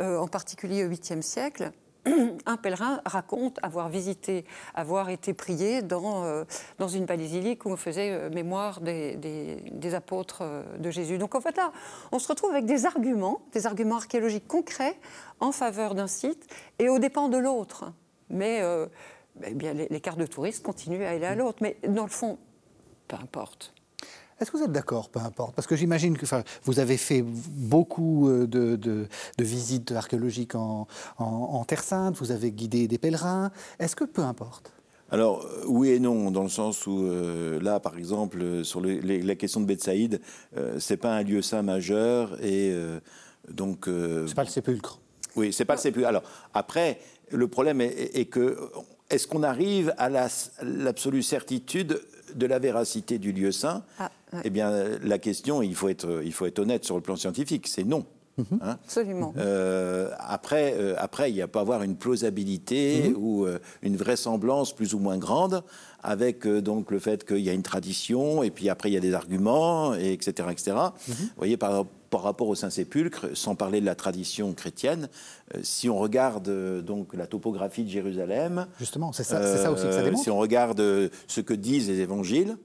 [0.00, 1.72] euh, en particulier au 8e siècle,
[2.46, 6.44] un pèlerin raconte avoir visité, avoir été prié dans, euh,
[6.78, 10.42] dans une basilique où on faisait euh, mémoire des, des, apôtres
[10.78, 11.18] de Jésus.
[11.18, 11.72] Donc en fait là,
[12.12, 14.96] on se retrouve avec des arguments, des arguments archéologiques concrets
[15.40, 16.46] en faveur d'un site
[16.78, 17.92] et aux dépens de l'autre.
[18.30, 18.62] Mais
[19.52, 21.58] bien, les cartes de touristes continuent à aller à l'autre.
[21.60, 22.38] Mais dans le fond,
[23.08, 23.74] peu importe.
[24.40, 25.54] Est-ce que vous êtes d'accord, peu importe?
[25.54, 26.24] Parce que j'imagine que
[26.64, 29.06] vous avez fait beaucoup euh, de,
[29.38, 30.86] visites archéologiques en,
[31.68, 33.50] Terre Sainte, vous avez guidé des pèlerins.
[33.78, 34.72] Est-ce que peu importe?
[35.10, 39.34] Alors euh, oui et non, dans le sens où euh, là, par exemple, sur la
[39.34, 40.20] question de Bethsaïde,
[40.56, 42.74] ce c'est pas un lieu saint majeur et
[43.50, 43.88] donc.
[44.26, 45.00] c'est pas le sépulcre.
[45.36, 46.08] Oui, c'est pas le sépulcre.
[46.08, 46.22] Alors
[46.54, 46.98] après,
[47.30, 48.56] le problème est, que
[49.10, 50.08] est-ce qu'on arrive à
[50.62, 52.00] l'absolue certitude
[52.34, 53.82] de la véracité du lieu saint?
[53.98, 54.10] Ah,
[54.44, 57.66] Eh bien, la question, il faut, être, il faut être honnête sur le plan scientifique,
[57.66, 58.06] c'est non.
[58.38, 58.58] Mhm.
[58.62, 59.34] Hein Absolument.
[59.36, 63.16] Euh, après, euh, après, il y a pas avoir une plausibilité mhm.
[63.18, 65.62] ou euh, une vraisemblance plus ou moins grande
[66.02, 69.00] avec donc le fait qu'il y a une tradition et puis après il y a
[69.00, 70.70] des arguments et etc etc.
[70.72, 71.14] Mhm.
[71.14, 75.10] Vous voyez par, par rapport au Saint-Sépulcre, sans parler de la tradition chrétienne,
[75.62, 76.50] si on regarde
[76.82, 80.22] donc la topographie de Jérusalem, justement, c'est ça, ça, aussi que ça démontre.
[80.22, 82.56] Si on regarde ce que disent les évangiles,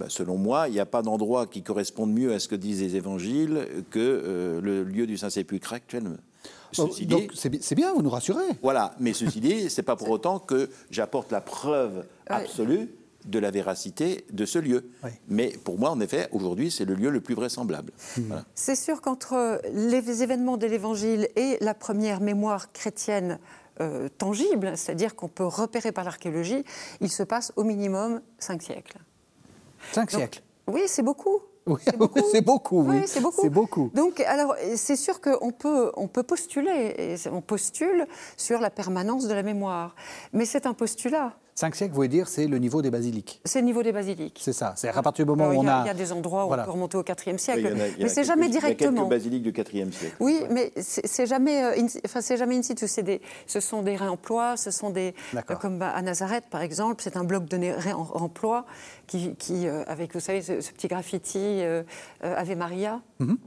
[0.00, 2.80] bah, selon moi, il n'y a pas d'endroit qui corresponde mieux à ce que disent
[2.80, 6.04] les évangiles que euh, le lieu du Saint-Sépulcre actuel.
[6.74, 8.48] donc c'est bien, vous nous rassurez.
[8.62, 12.88] Voilà, mais ceci dit, c'est pas pour autant que j'apporte la preuve absolue
[13.26, 14.88] de la véracité de ce lieu.
[15.28, 17.92] Mais pour moi, en effet, aujourd'hui, c'est le lieu le plus vraisemblable.
[18.16, 18.36] Hmm.
[18.54, 23.38] C'est sûr qu'entre les événements de l'Évangile et la première mémoire chrétienne
[23.82, 26.64] euh, tangible, c'est-à-dire qu'on peut repérer par l'archéologie,
[27.02, 28.98] il se passe au minimum cinq siècles.
[29.92, 31.40] Cinq siècles Oui, c'est beaucoup.
[31.66, 31.96] Oui, c'est
[32.44, 32.82] beaucoup.
[32.82, 33.02] oui.
[33.06, 33.90] c'est beaucoup.
[33.94, 39.26] Donc, alors, c'est sûr qu'on peut, on peut postuler, et on postule sur la permanence
[39.28, 39.94] de la mémoire.
[40.32, 41.34] Mais c'est un postulat.
[41.60, 44.40] Cinq siècles, vous voulez dire, c'est le niveau des basiliques C'est le niveau des basiliques.
[44.40, 44.72] C'est ça.
[44.76, 45.82] C'est à partir du moment où on a.
[45.82, 47.60] Il y a des endroits où on peut remonter au IVe siècle.
[47.66, 48.90] Oui, il y a, il y a mais c'est jamais directement.
[48.90, 50.16] Il y a quelques basiliques du IVe siècle.
[50.20, 52.86] Oui, mais c'est jamais, euh, in, enfin, c'est jamais in situ.
[53.02, 55.14] Des, ce sont des réemplois, ce sont des.
[55.34, 58.64] Euh, comme à Nazareth, par exemple, c'est un bloc de réemploi
[59.06, 61.82] qui, qui euh, avec, vous savez, ce, petit graffiti euh,
[62.22, 63.02] Ave Maria.
[63.20, 63.38] Mm -hmm.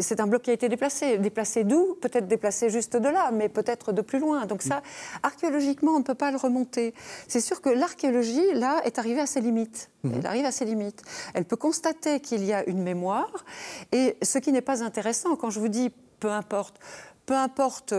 [0.00, 1.18] c'est un bloc qui a été déplacé.
[1.18, 1.82] Déplacé d'où?
[2.00, 4.46] Peut-être déplacé juste de là, mais peut-être de plus loin.
[4.46, 4.82] Donc, ça,
[5.22, 6.94] archéologiquement, on ne peut pas le remonter.
[7.28, 9.90] C'est sûr que l'archéologie, là, est arrivée à ses limites.
[10.02, 10.12] Mhm.
[10.16, 11.02] Elle arrive à ses limites.
[11.34, 13.44] Elle peut constater qu'il y a une mémoire,
[13.92, 15.90] et ce qui n'est pas intéressant, quand je vous dis
[16.22, 16.78] peu importe,
[17.32, 17.94] peu importe,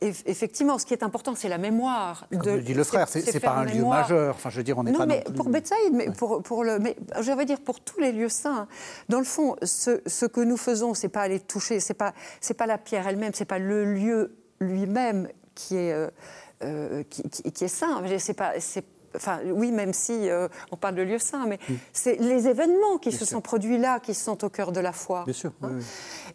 [0.00, 2.28] effectivement, ce qui est important, c'est la mémoire.
[2.30, 4.36] Comme de, dit le frère, c'est pas un lieu majeur.
[4.36, 4.98] Enfin, je veux dire, on n'est pas.
[5.00, 8.12] Non, mais pour Betsaïd, mais pour, pour, le, mais je veux dire pour tous les
[8.12, 8.68] lieux saints.
[9.08, 12.54] Dans le fond, ce, ce que nous faisons, c'est pas aller toucher, c'est pas, c'est
[12.54, 15.92] pas la pierre elle-même, c'est pas le lieu lui-même qui est.
[15.92, 16.06] Euh,
[16.62, 18.04] euh, qui, qui, est saint.
[18.18, 18.52] C'est pas,
[19.16, 21.58] enfin, oui, même si euh, on parle de lieu saint, mais
[21.92, 25.24] c'est les événements qui se sont produits là qui sont au cœur de la foi.
[25.24, 25.52] Bien sûr.
[25.62, 25.78] Hein.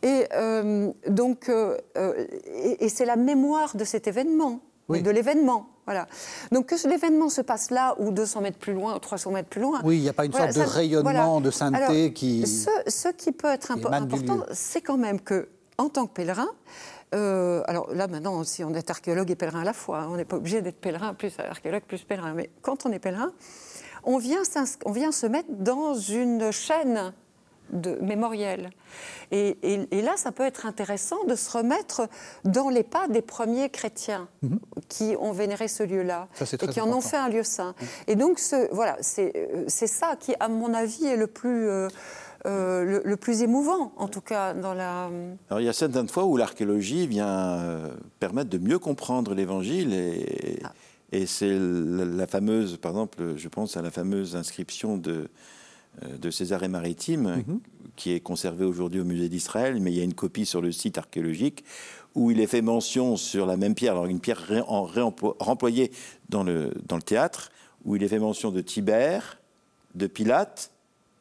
[0.01, 4.59] Et euh, donc, et, c'est la mémoire de cet événement,
[4.89, 5.69] de l'événement.
[5.85, 6.07] Voilà.
[6.51, 9.61] Donc que l'événement se passe là ou 200 mètres plus loin, ou 300 mètres plus
[9.61, 9.81] loin.
[9.83, 12.45] Oui, il n'y a pas une sorte de rayonnement, de sainteté qui.
[12.47, 16.49] Ce, ce, qui peut être important, c'est quand même que, en tant que pèlerin,
[17.15, 20.17] euh, alors là, maintenant, si on est archéologue et pèlerin à la fois, hein, on
[20.17, 22.33] n'est pas obligé d'être pèlerin plus archéologue plus pèlerin.
[22.33, 23.31] Mais quand on est pèlerin,
[24.03, 24.41] on vient,
[24.85, 27.13] on vient se mettre dans une chaîne
[27.71, 28.69] de mémorielle.
[29.31, 29.57] Et,
[29.91, 32.07] là, ça peut être intéressant de se remettre
[32.43, 34.59] dans les pas des premiers chrétiens mhm.
[34.87, 36.27] qui ont vénéré ce lieu-là
[36.61, 37.73] et qui en ont fait un lieu saint.
[37.79, 37.87] Mhm.
[38.07, 41.67] Et donc, ce, voilà, euh, c'est ça qui, à mon avis, est le plus...
[41.69, 41.87] Euh,
[42.45, 45.09] euh, le, plus émouvant, en tout cas, dans la...
[45.49, 49.93] Alors, il y a certaines fois où l'archéologie vient euh, permettre de mieux comprendre l'Évangile
[49.93, 50.71] et, ah.
[51.11, 55.27] et c'est la, fameuse, par exemple, je pense à la fameuse inscription de,
[56.03, 57.59] euh, de César Maritime, mhm.
[57.95, 60.71] qui est conservée aujourd'hui au musée d'Israël, mais il y a une copie sur le
[60.71, 61.63] site archéologique
[62.13, 65.91] où il est fait mention sur la même pierre, alors une pierre ré, remployée
[66.29, 67.51] dans le, dans le théâtre,
[67.85, 69.39] où il est fait mention de Tibère,
[69.95, 70.71] de Pilate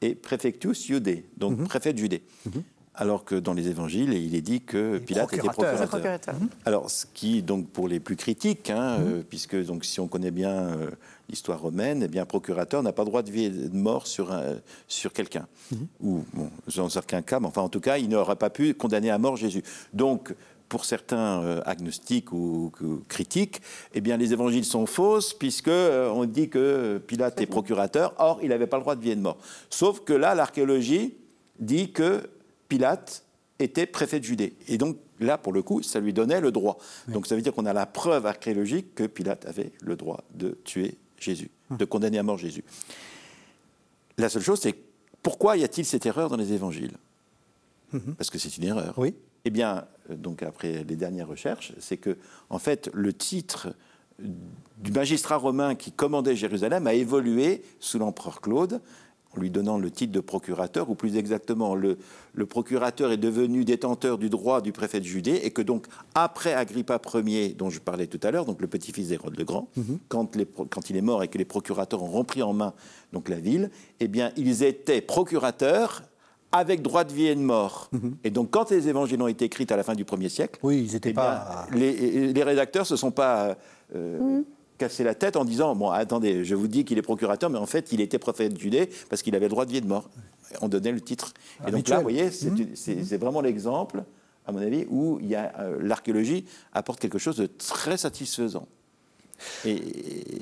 [0.04, 1.66] et préfectus Iudée, donc mhm.
[1.66, 2.22] préfet de Judée.
[2.46, 2.62] Mhm.
[2.96, 6.34] Alors que dans les évangiles, il est dit que Pilate était procurateur.
[6.34, 6.48] Mhm.
[6.64, 10.30] Alors, ce qui, donc, pour les plus critiques, hein, euh, puisque donc, si on connaît
[10.30, 10.90] bien euh,
[11.28, 14.32] l'histoire romaine, eh bien, procurateur n'a pas droit de vie et de mort sur,
[14.86, 15.48] sur quelqu'un.
[16.00, 19.10] Ou, bon, dans certains cas, mais enfin, en tout cas, il n'aurait pas pu condamner
[19.10, 19.64] à mort Jésus.
[19.92, 20.32] Donc,
[20.68, 22.72] pour certains euh, agnostiques ou,
[23.08, 23.60] critiques,
[23.94, 28.40] eh bien, les évangiles sont fausses, puisque euh, on dit que Pilate est procurateur, or,
[28.42, 29.38] il n'avait pas le droit de vie et de mort.
[29.70, 31.14] Sauf que là, l'archéologie
[31.58, 32.28] dit que
[32.68, 33.24] Pilate
[33.58, 34.54] était préfet de Judée.
[34.68, 36.78] Et donc, là, pour le coup, ça lui donnait le droit.
[37.08, 40.58] Donc, ça veut dire qu'on a la preuve archéologique que Pilate avait le droit de
[40.64, 41.76] tuer Jésus, hum.
[41.76, 42.64] de condamner à mort Jésus.
[44.18, 44.74] La seule chose, c'est
[45.22, 46.96] pourquoi y a-t-il cette erreur dans les évangiles?
[47.92, 48.94] Hum, Parce que c'est une erreur.
[48.96, 49.14] Oui.
[49.44, 52.16] Eh bien, euh, donc après les dernières recherches, c'est que,
[52.50, 53.74] en fait, le titre
[54.78, 58.80] du magistrat romain qui commandait Jérusalem a évolué sous l'empereur Claude,
[59.36, 61.98] en lui donnant le titre de procurateur, ou plus exactement, le,
[62.46, 67.00] procurateur est devenu détenteur du droit du préfet de Judée, et que donc, après Agrippa
[67.14, 69.98] Ier, dont je parlais tout à l'heure, donc le petit-fils d'Hérode le Grand, mhm.
[70.08, 70.36] quand,
[70.70, 72.74] quand, il est mort et que les procurateurs ont repris en main
[73.12, 76.02] donc la ville, eh bien, ils étaient procurateurs
[76.54, 77.88] avec droit de vie et de mort.
[77.90, 78.16] Mhm.
[78.22, 80.84] Et donc, quand les évangiles ont été écrits à la fin du 1er siècle, oui,
[80.84, 81.66] ils étaient eh pas...
[81.74, 83.56] les, les, rédacteurs se sont pas
[83.96, 84.44] euh, mhm.
[84.78, 87.66] cassés la tête en disant Bon, attendez, je vous dis qu'il est procurateur, mais en
[87.66, 89.88] fait, il était prophète de Judée parce qu'il avait le droit de vie et de
[89.88, 90.08] mort.
[90.60, 91.34] On donnait le titre.
[91.66, 92.68] Et donc là, vous voyez, mhm.
[92.76, 94.04] c'est vraiment l'exemple,
[94.46, 98.68] à mon avis, où euh, l'archéologie apporte quelque chose de très satisfaisant.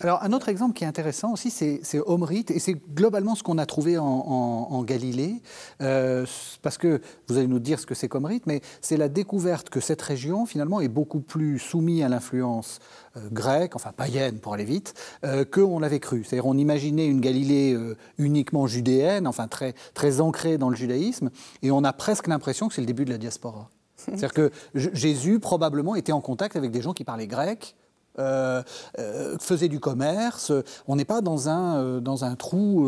[0.01, 3.59] Alors, un autre exemple qui est intéressant aussi, c'est Omrit, et c'est globalement ce qu'on
[3.59, 5.41] a trouvé en, Galilée,
[5.81, 6.27] euh,
[6.63, 9.81] parce que vous allez nous dire ce que c'est qu'Omrit, mais c'est la découverte que
[9.81, 12.81] cette région, finalement, est beaucoup plus soumise à l'influence
[13.17, 14.95] euh, grecque, enfin païenne pour aller vite,
[15.25, 16.25] euh, qu'on l'avait cru.
[16.25, 17.79] C'est-à-dire, on imaginait une Galilée
[18.19, 21.31] uniquement judéenne, enfin très, très ancrée dans le judaïsme,
[21.63, 23.71] et on a presque l'impression que c'est le début de la diaspora.
[23.97, 27.77] C'est-à-dire que Jésus, probablement, était en contact avec des gens qui parlaient grec,
[28.19, 28.63] euh,
[28.99, 30.53] euh, faisait du commerce.
[30.87, 32.87] On n'est pas dans un, euh, dans un trou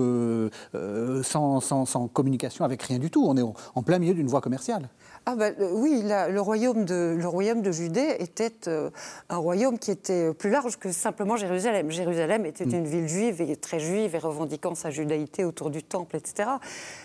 [1.23, 3.25] sans, sans, communication avec rien du tout.
[3.27, 4.89] On est en plein milieu d'une voie commerciale.
[5.27, 8.91] Ah bah, oui, le, royaume de, le royaume de Judée était euh,
[9.31, 11.91] un royaume qui était plus large que simplement Jérusalem.
[11.91, 12.75] Jérusalem était mm.
[12.75, 16.51] une ville juive et très juive et revendiquant sa judaïté autour du temple, etc.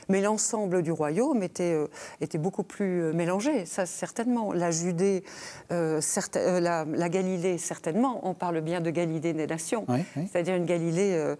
[0.09, 1.87] Mais l'ensemble du royaume était, euh,
[2.19, 4.51] était beaucoup plus euh, mélangé, ça certainement.
[4.51, 5.23] La Judée,
[5.69, 8.19] la, Galilée, certainement.
[8.27, 11.35] On parle bien de Galilée des nations, c'est-à-dire une Galilée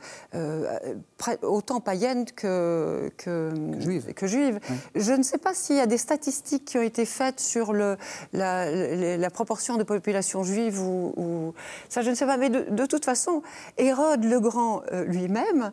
[1.41, 4.13] autant païenne que, que, juive.
[4.13, 4.59] Que juive.
[4.95, 7.97] Je ne sais pas s'il y a des statistiques qui ont été faites sur le,
[8.33, 11.53] la, proportion de population juive ou,
[11.89, 12.37] ça, je ne sais pas.
[12.37, 13.41] Mais de, toute façon,
[13.77, 15.71] Hérode le Grand euh, lui-même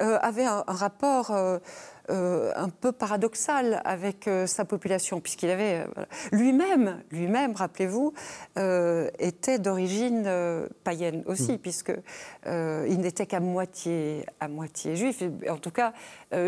[0.00, 1.58] euh, avait un, rapport euh,
[2.12, 8.12] euh, un peu paradoxal avec euh, sa population, puisqu'il avait euh, lui-même, lui-même, rappelez-vous,
[9.18, 10.28] était d'origine
[10.84, 12.02] païenne aussi, puisqu'il mm.
[12.02, 15.94] puisque il n'était qu'à moitié, à moitié juif, en tout cas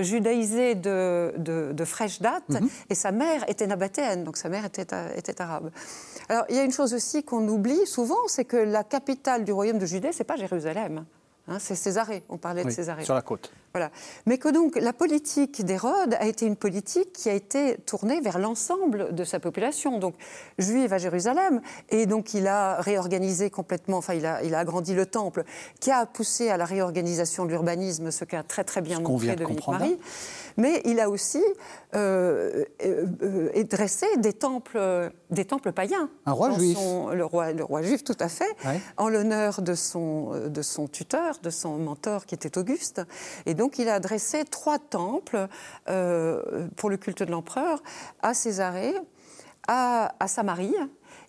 [0.01, 2.69] judaïsé de, de, fraîche date, mm-hmm.
[2.91, 4.87] et sa mère était nabatéenne, donc sa mère était,
[5.17, 5.71] était arabe.
[6.29, 9.53] Alors il y a une chose aussi qu'on oublie souvent, c'est que la capitale du
[9.53, 11.07] royaume de Judée, c'est pas Jérusalem.
[11.49, 13.05] Hein, c'est Césarée, on parlait de Césarée.
[13.05, 13.51] Sur la côte.
[13.77, 13.91] Voilà.
[14.27, 18.39] Mais que donc la politique d'Hérode a été une politique qui a été tournée vers
[18.39, 20.15] l'ensemble de sa population, donc
[20.59, 24.95] juive à Jérusalem, et donc il a réorganisé complètement, enfin il a, il a agrandi
[24.95, 25.43] le temple,
[25.81, 29.45] qui a poussé à la réorganisation de l'urbanisme, ce qu'a très très bien montré de
[29.69, 29.99] Marie
[30.57, 31.43] mais il a aussi
[31.95, 36.09] euh, euh, euh, dressé des temples, des temples païens.
[36.27, 36.79] Un roi juif.
[37.13, 38.57] le, roi, le roi juif, tout à fait,
[38.97, 43.03] en l'honneur de son, de son tuteur, de son mentor qui était Auguste.
[43.47, 45.49] Et donc il a dressé trois temples
[46.77, 47.83] pour le culte de l'empereur
[48.23, 48.95] à Césarée,
[49.67, 50.75] à, à Samarie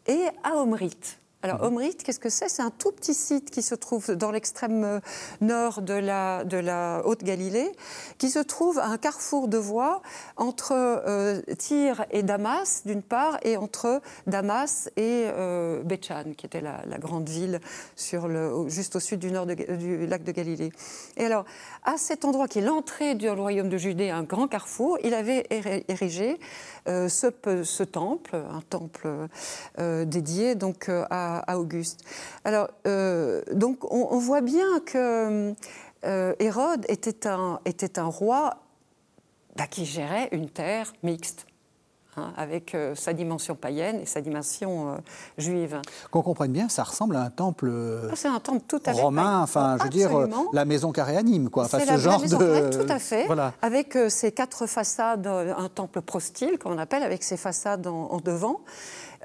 [0.08, 1.20] et à Omrite.
[1.46, 1.78] Alors, mhm.
[1.78, 2.50] Omrit, qu'est-ce que c'est?
[2.50, 5.00] C'est un tout petit site qui se trouve dans l'extrême euh,
[5.42, 7.72] nord de la, de la Haute-Galilée,
[8.18, 10.02] qui se trouve à un carrefour de voies
[10.38, 15.84] entre euh, Tyr et Damas, d'une part, et entre Damas et euh,
[16.36, 17.60] qui était la, grande ville
[17.96, 20.72] sur le, juste au sud du nord du lac de Galilée.
[21.16, 21.46] Et alors,
[21.84, 25.46] à cet endroit qui est l'entrée du royaume de Judée, un grand carrefour, il avait
[25.88, 26.40] érigé
[26.88, 27.32] ce,
[27.64, 29.08] ce, temple, un temple
[30.06, 32.04] dédié donc à à, Auguste.
[32.44, 35.54] Alors, euh, donc, on, voit bien que
[36.06, 38.58] euh, Hérode était un, était un roi
[39.56, 41.48] bah, qui gérait une terre mixte.
[42.18, 44.98] Hein, avec euh, sa dimension païenne et sa dimension
[45.38, 45.82] juive.
[46.12, 47.72] Qu'on comprenne bien, ça ressemble à un temple
[48.10, 50.12] ah, c'est un temple tout à fait romain, enfin, je veux dire,
[50.54, 51.66] la maison caréanime, quoi.
[51.66, 52.70] Enfin, ce genre de...
[52.70, 53.54] tout à fait, voilà.
[53.62, 58.62] avec ses quatre façades, un temple prostyle, comme on appelle, avec ses façades en devant.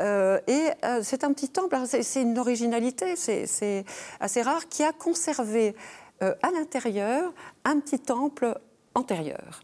[0.01, 3.85] Euh, et euh, c'est un petit temple, c'est une originalité, c'est
[4.19, 5.75] assez rare, qui a conservé
[6.23, 7.33] euh, à l'intérieur
[7.65, 8.59] un petit temple
[8.95, 9.63] antérieur.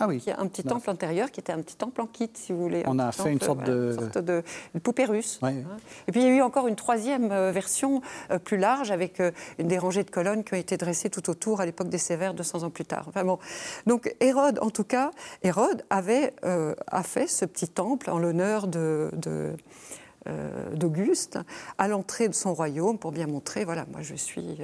[0.00, 0.18] Ah oui.
[0.18, 2.60] Qui a un petit temple antérieur qui était un petit temple en kit, si vous
[2.62, 2.82] voulez.
[2.86, 3.92] On a fait une sorte, de...
[3.92, 4.42] sorte de...
[4.82, 5.38] poupée russe.
[6.08, 8.00] Et puis il y a eu encore une troisième version
[8.44, 9.22] plus large avec
[9.58, 12.62] des rangées de colonnes qui ont été dressées tout autour à l'époque des Sévères 200
[12.62, 13.04] ans plus tard.
[13.08, 13.38] Enfin bon.
[13.86, 15.10] Donc Hérode, en tout cas,
[15.42, 19.52] Hérode avait a fait ce petit temple en l'honneur de, de
[20.74, 21.38] d'Auguste
[21.78, 24.58] à l'entrée de son royaume pour bien montrer, voilà, moi je suis...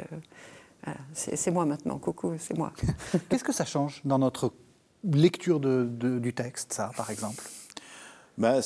[1.12, 2.72] c'est moi maintenant, coucou, c'est moi.
[3.28, 4.52] Qu'est-ce que ça change dans notre
[5.12, 7.42] lecture du texte, ça, par exemple
[8.38, 8.60] ben,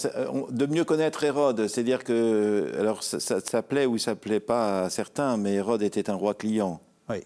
[0.51, 4.91] de mieux connaître Hérode, c'est-à-dire que, alors ça, ça, plaît ou ça plaît pas à
[4.91, 6.81] certains, mais Hérode était un roi client.
[7.09, 7.19] Oui.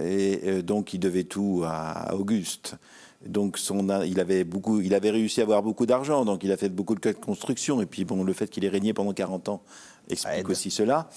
[0.00, 2.74] Et, euh, donc il devait tout à Auguste.
[3.24, 6.56] Donc son, il, avait beaucoup, il avait réussi à avoir beaucoup d'argent, donc il a
[6.56, 7.80] fait beaucoup de construction.
[7.80, 9.62] Et puis bon, le fait qu'il ait régné pendant 40 ans
[10.10, 11.08] explique aussi cela.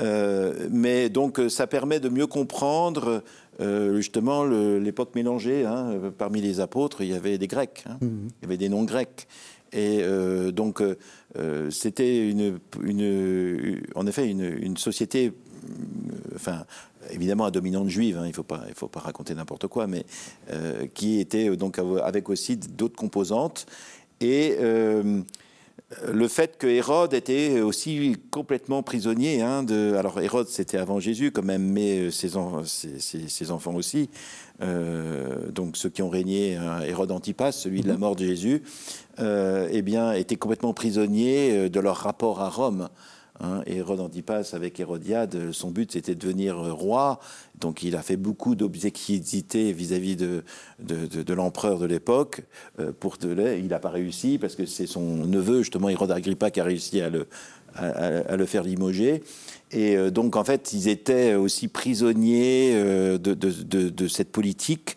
[0.00, 3.22] Euh, mais donc ça permet de mieux comprendre
[3.60, 5.64] euh, justement l'époque mélangée.
[5.64, 7.98] Hein, parmi les apôtres, il y avait des Grecs, hein.
[8.00, 8.28] mhm.
[8.28, 9.26] il y avait des noms grecs.
[9.74, 10.82] Et euh, donc
[11.70, 12.58] c'était une,
[13.94, 15.32] en effet une, société,
[16.34, 16.64] enfin
[17.10, 19.86] évidemment à dominante juive, hein, il ne faut, pas, il faut pas raconter n'importe quoi,
[19.86, 20.04] mais
[20.92, 23.64] qui était donc avec aussi d'autres composantes.
[24.20, 24.58] Et
[26.10, 29.94] le fait que Hérode était aussi complètement prisonnier hein, de.
[29.96, 32.30] Alors Hérode, c'était avant Jésus quand même, mais ses,
[32.64, 34.08] ses, enfants aussi.
[34.62, 38.62] Euh, donc ceux qui ont régné, hein, Hérode Antipas, celui de la mort de Jésus,
[39.18, 42.88] euh, eh bien, étaient complètement prisonniers euh, de leur rapport à Rome.
[43.44, 47.18] Hein, Hérode Antipas avec Hérodiade, son but c'était de devenir roi,
[47.58, 50.44] donc il a fait beaucoup d'obséquiosité vis-à-vis de,
[50.78, 52.42] de, l'empereur de l'époque.
[52.78, 56.60] Euh, pour il n'a pas réussi parce que c'est son neveu justement Hérode Agrippa qui
[56.60, 57.26] a réussi à le,
[57.74, 59.24] à, le faire limoger.
[59.72, 64.96] Et donc, en fait, ils étaient aussi prisonniers de, de, cette politique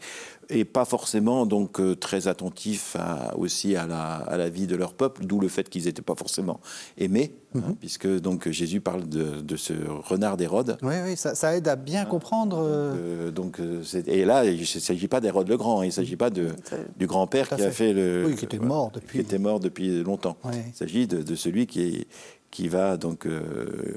[0.50, 2.96] et pas forcément donc euh, très attentifs
[3.36, 6.16] aussi à la, à la, vie de leur peuple, d'où le fait qu'ils n'étaient pas
[6.16, 6.60] forcément
[6.98, 7.76] aimés, hein, mhm.
[7.76, 10.78] puisque donc Jésus parle de, de ce renard d'Hérode.
[10.82, 12.58] Oui, oui, ça, ça, aide à bien hein, comprendre.
[12.62, 16.18] Euh, donc, euh, et là, il ne s'agit pas d'Hérode le Grand, il ne s'agit
[16.18, 16.50] pas de,
[16.98, 18.26] du grand-père qui a fait le...
[18.28, 19.20] Oui, qui était mort depuis.
[19.20, 20.38] Qui était mort depuis longtemps.
[20.46, 22.08] Il s'agit de, celui qui,
[22.52, 23.28] qui va donc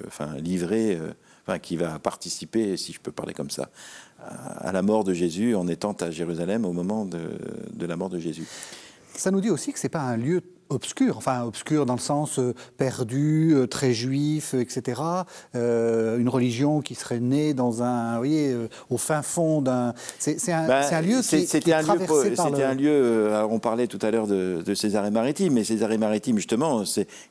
[0.07, 0.99] enfin, livrer,
[1.47, 3.69] enfin, qui va participer, si je peux parler comme ça,
[4.21, 8.19] à la mort de Jésus en étant à Jérusalem au moment de, la mort de
[8.19, 8.47] Jésus.
[9.15, 12.01] Ça nous dit aussi que ce n'est pas un lieu obscur, enfin obscur dans le
[12.01, 15.01] sens euh, perdu, euh, très juif, etc.
[15.55, 18.55] Euh, une religion qui serait née dans un, vous voyez,
[18.91, 19.95] au fin fond d'un.
[20.19, 23.31] C'est un, ben, lieu qui, c'était un lieu, C'était un lieu.
[23.49, 26.85] on parlait tout à l'heure de, de Césarée-Maritime, mais Césarée-Maritime justement,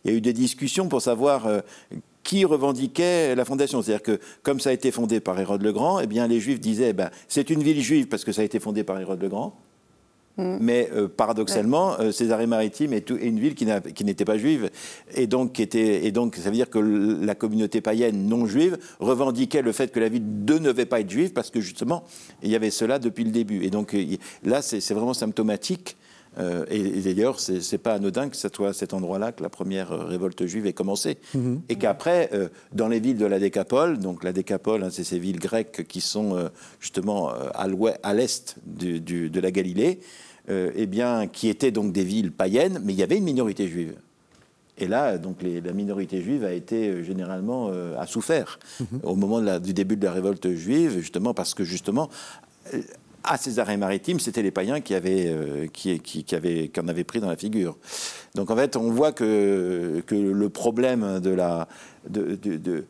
[0.04, 1.48] il y a eu des discussions pour savoir
[2.28, 3.82] qui revendiquait la fondation.
[3.82, 6.60] C'est-à-dire que, comme ça a été fondé par Hérode le Grand, eh bien, les Juifs
[6.60, 9.30] disaient ben, c'est une ville juive parce que ça a été fondé par Hérode le
[9.30, 9.56] Grand.
[10.36, 10.58] Mm.
[10.60, 14.70] Mais euh, paradoxalement, euh, Césarée-Maritime est, une ville qui n'était pas juive.
[15.16, 19.62] Et donc, était, et donc, ça veut dire que la communauté païenne non juive revendiquait
[19.62, 22.04] le fait que la ville ne devait pas être juive parce que justement,
[22.44, 23.64] il y avait cela depuis le début.
[23.64, 23.96] Et donc,
[24.44, 25.96] là, c'est vraiment symptomatique
[26.40, 29.50] euh, et, d'ailleurs, ce n'est pas anodin que ce soit à cet endroit-là que la
[29.50, 31.18] première euh, révolte juive ait commencé.
[31.34, 31.62] Mhm.
[31.70, 35.20] Et qu'après, euh, dans les villes de la Décapole, donc la Décapole, hein, c'est ces
[35.20, 40.00] villes grecques qui sont justement à l'est de la Galilée,
[40.50, 43.96] eh bien, qui étaient donc des villes païennes, mais il y avait une minorité juive.
[44.78, 49.00] Et là, donc, la minorité juive a été généralement a souffert mhm.
[49.04, 52.10] au moment du début de la révolte juive, justement parce que justement
[53.24, 57.20] à Césarée-Maritime, c'était les païens qui, avaient, euh, qui, qui, avaient, qui en avaient pris
[57.20, 57.78] dans la figure.
[58.36, 61.68] Donc en fait, on voit que, que le problème de la,
[62.10, 62.86] de, de,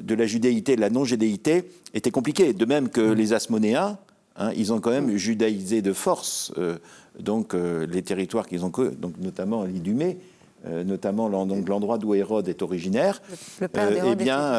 [0.00, 1.64] de, la judéité, de la non-judéité,
[1.94, 2.52] était compliqué.
[2.52, 3.14] De même que mm.
[3.14, 3.98] les Asmonéens,
[4.36, 6.78] hein, ils ont quand même judaïsé de force euh,
[7.18, 10.18] donc, euh, les territoires qu'ils ont, donc, notamment l'Idumée,
[10.64, 13.20] notamment l'endroit d'où Hérode est originaire,
[13.60, 13.66] le,
[14.12, 14.54] eh bien,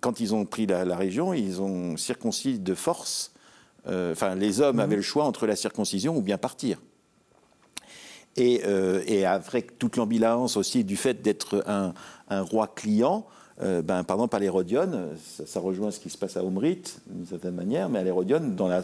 [0.00, 3.41] quand ils ont pris la, la, région, ils ont circoncis de force euh,
[3.86, 6.78] enfin, les hommes avaient le choix entre la circoncision ou bien partir.
[8.36, 11.92] Et, euh, et avec toute l'ambivalence aussi du fait d'être un,
[12.30, 13.26] roi client,
[13.60, 15.10] euh, ben, par exemple, à l'Hérodione,
[15.44, 18.68] ça, rejoint ce qui se passe à Omrit, d'une certaine manière, mais à l'Hérodione, dans
[18.68, 18.82] la.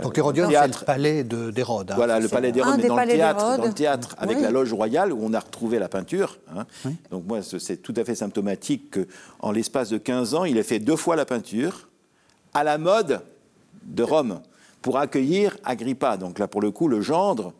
[0.00, 1.90] Donc l'Hérodione, c'est le palais d'Hérode.
[1.90, 1.94] Hein.
[1.96, 5.12] Voilà, le palais d'Hérode, mais dans le, théâtre, dans le théâtre, avec la loge royale
[5.12, 6.38] où on a retrouvé la peinture.
[6.54, 6.64] Hein.
[7.10, 8.96] Donc moi, c'est tout à fait symptomatique
[9.40, 11.88] qu'en l'espace de 15 ans, il ait fait deux fois la peinture,
[12.54, 13.22] à la mode
[13.84, 14.40] de Rome
[14.82, 16.16] pour accueillir Agrippa.
[16.16, 17.52] Donc là, pour le coup, le gendre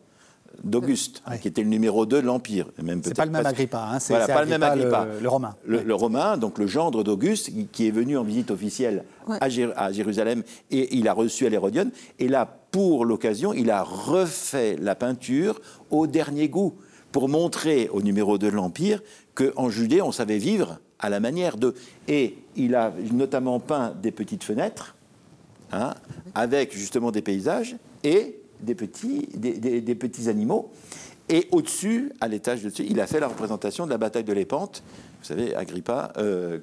[0.63, 2.67] d'Auguste, qui était le numéro 2 de l'Empire.
[3.03, 5.07] C'est pas le même Agrippa, hein, c'est pas le même Agrippa.
[5.21, 5.55] Le, romain.
[5.65, 9.05] Le, romain, donc le gendre d'Auguste, qui est venu en visite officielle
[9.39, 9.49] à,
[9.91, 11.91] Jérusalem et il a reçu à l'Hérodion.
[12.17, 15.59] Et là, pour l'occasion, il a refait la peinture
[15.89, 16.75] au dernier goût
[17.11, 19.01] pour montrer au numéro 2 de l'Empire
[19.33, 21.73] qu'en Judée, on savait vivre à la manière de.
[22.07, 24.95] Et il a notamment peint des petites fenêtres
[25.71, 25.93] Hein,
[26.33, 30.71] avec justement des paysages et des petits, des, petits animaux.
[31.31, 34.33] Et au-dessus, à l'étage de dessus, il a fait la représentation de la bataille de
[34.33, 34.81] Lépante.
[35.21, 36.59] Vous savez, Agrippa, euh,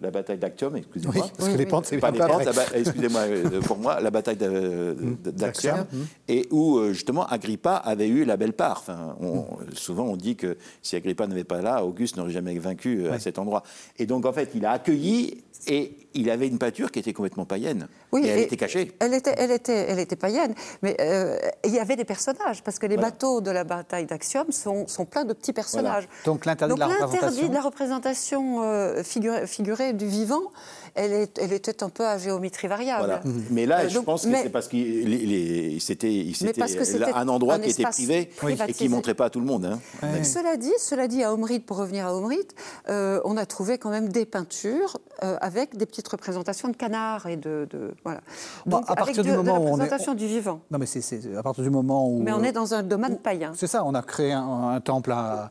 [0.00, 1.14] la bataille d'Actium, excusez-moi.
[1.16, 2.48] Oui, parce que Lépante, c'est pas Lépante.
[2.72, 5.30] Excusez-moi, euh, pour moi, la bataille mmh.
[5.32, 5.84] d'Actium,
[6.28, 8.78] et où euh, justement Agrippa avait eu la belle part.
[8.78, 9.74] Enfin, mmh.
[9.74, 13.38] Souvent, on dit que si Agrippa n'avait pas là, Auguste n'aurait jamais vaincu à cet
[13.38, 13.64] endroit.
[13.98, 17.44] Et donc, en fait, il a accueilli et il avait une peinture qui était complètement
[17.44, 17.88] païenne.
[18.12, 18.92] Oui, et elle était cachée.
[19.00, 22.78] Elle était, elle était, elle était païenne, mais euh, il y avait des personnages, parce
[22.78, 26.08] que les bateaux de la bataille d'Axiom sont, sont, pleins de petits personnages.
[26.24, 29.02] Donc l'interdit de la représentation, de la représentation euh,
[29.46, 30.52] figurée, du vivant,
[30.94, 33.20] elle, est, elle, était un peu à géométrie variable.
[33.24, 33.44] Mhm.
[33.50, 38.30] Mais là, euh, je pense que c'est parce qu'il c'était un endroit qui était privé
[38.68, 39.64] et qui ne montrait pas à tout le monde.
[39.66, 39.78] Hein.
[40.22, 42.46] Cela dit, cela dit, à Omrit, pour revenir à Omrit,
[42.88, 47.66] on a trouvé quand même des peintures avec des petites représentations de canards et de,
[48.04, 48.20] voilà.
[48.66, 50.60] Donc, à partir du moment où on est, du vivant.
[50.70, 52.22] Non, mais c'est à partir du moment où.
[52.22, 53.52] Mais on est dans un domaine païen.
[53.54, 53.84] C'est ça.
[53.84, 55.50] On a créé un, temple à,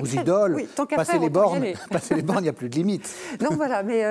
[0.00, 0.54] aux idoles.
[0.54, 3.08] Oui, tant passer les bornes, passer les bornes, il n'y a plus de limite.
[3.40, 3.82] Non, voilà.
[3.82, 4.04] Mais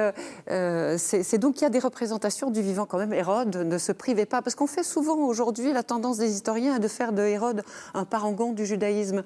[0.49, 3.13] euh, c'est donc il y a des représentations du vivant quand même.
[3.13, 6.87] Hérode ne se privait pas parce qu'on fait souvent aujourd'hui la tendance des historiens de
[6.87, 7.63] faire de Hérode
[7.93, 9.23] un parangon du judaïsme.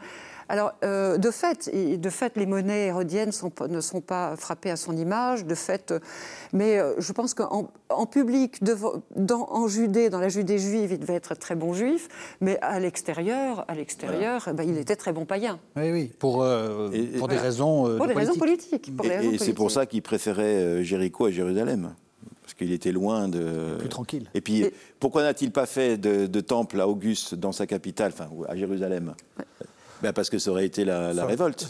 [0.52, 4.76] Alors, euh, de, fait, de fait, les monnaies hérodiennes sont, ne sont pas frappées à
[4.76, 5.94] son image, de fait,
[6.52, 11.00] mais euh, je pense qu'en en public, dans, en Judée, dans la Judée juive, il
[11.00, 12.10] devait être très bon juif,
[12.42, 15.58] mais à l'extérieur, à l'extérieur, eh ben, il était très bon païen.
[15.78, 18.92] Oui, oui, pour, euh, pour des raisons Pour des raisons politiques.
[19.06, 21.94] et, c'est pour ça qu'il préférait Jéricho à Jérusalem
[22.42, 23.78] parce qu'il était loin de.
[23.80, 24.30] Plus tranquille.
[24.34, 24.66] Et puis,
[25.00, 29.14] pourquoi n'a-t-il pas fait de, temple à Auguste dans sa capitale, enfin, à Jérusalem?
[30.02, 31.68] Ben Parce que ça aurait été la, révolte.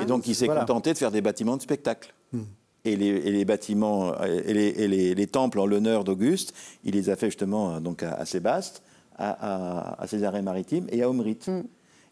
[0.00, 2.14] Et donc, il s'est contenté de faire des bâtiments de spectacle.
[2.32, 2.42] Hmm.
[2.84, 8.02] Et, les, bâtiments, et les, temples en l'honneur d'Auguste, il les a fait justement donc
[8.02, 8.82] à, Sébaste,
[9.18, 11.48] à, à, Césarée-Maritime et à Omrite.
[11.48, 11.62] Hmm.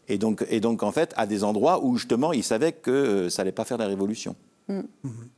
[0.07, 3.29] Et, donc, et donc, en fait, à des endroits où justement il savait que euh,
[3.29, 4.35] ça n'allait pas faire la révolution.
[4.67, 4.81] Hmm.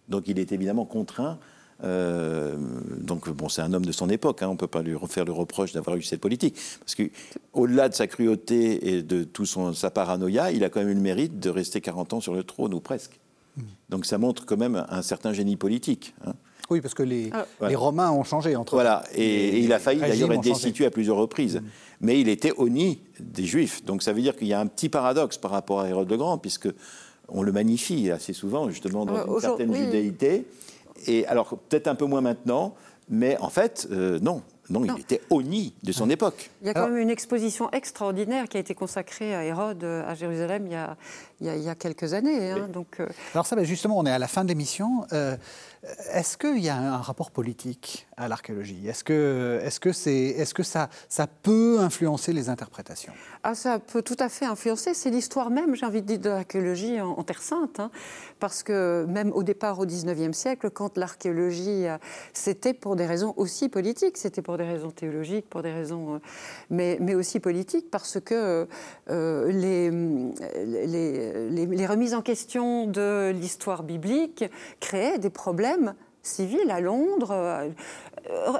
[0.09, 1.39] Donc, il est évidemment contraint
[1.83, 2.55] euh,
[2.99, 5.25] donc bon, c'est un homme de son époque, hein, on ne peut pas lui refaire
[5.25, 6.55] le reproche d'avoir eu cette politique.
[6.79, 10.89] Parce qu'au-delà de sa cruauté et de tout son, sa paranoïa, il a quand même
[10.89, 13.19] eu le mérite de rester 40 ans sur le trône, ou presque.
[13.57, 13.63] Hmm.
[13.89, 16.13] Donc ça montre quand même un certain génie politique.
[16.25, 16.33] Hein.
[16.69, 17.45] Oui, parce que les, ah.
[17.67, 21.17] les, Romains ont changé entre Voilà, et, il a failli d'ailleurs être destitué à plusieurs
[21.17, 21.57] reprises.
[21.57, 21.67] Hmm.
[22.01, 23.83] Mais il était honni des Juifs.
[23.83, 26.17] Donc ça veut dire qu'il y a un petit paradoxe par rapport à Hérode le
[26.17, 26.69] Grand, puisque
[27.27, 30.45] on le magnifie assez souvent, justement, dans ah, une certaine judéité.
[31.07, 32.75] Et alors, peut-être un peu moins maintenant,
[33.09, 34.41] mais en fait, euh, non.
[34.69, 36.49] Non, il était honni de son époque.
[36.61, 40.15] Il y a quand même une exposition extraordinaire qui a été consacrée à Hérode à
[40.15, 40.95] Jérusalem il y a,
[41.41, 42.51] il y a, quelques années.
[42.51, 45.05] Hein, donc, euh, Alors ça, ben, justement, on est à la fin de l'émission.
[45.11, 45.35] Euh,
[46.13, 48.87] est-ce qu'il y a un rapport politique à l'archéologie?
[48.87, 53.13] Est-ce que, est que, est-ce que ça, ça peut influencer les interprétations?
[53.43, 54.93] Ah, Ça peut tout à fait influencer.
[54.93, 57.79] C'est l'histoire même, j'ai envie de dire, de l'archéologie en, Terre Sainte.
[57.79, 57.89] Hein.
[58.39, 61.97] parce que même au départ, au XIXe siècle, quand l'archéologie, euh,
[62.33, 66.21] c'était pour des raisons aussi politiques, c'était pour des raisons théologiques, pour des raisons,
[66.69, 68.67] mais, mais aussi politiques, parce que
[69.07, 71.11] les, les
[71.51, 74.45] les, remises en question de l'histoire biblique
[74.79, 75.70] créaient des problèmes
[76.23, 77.31] civils à Londres.
[77.31, 77.69] Euh,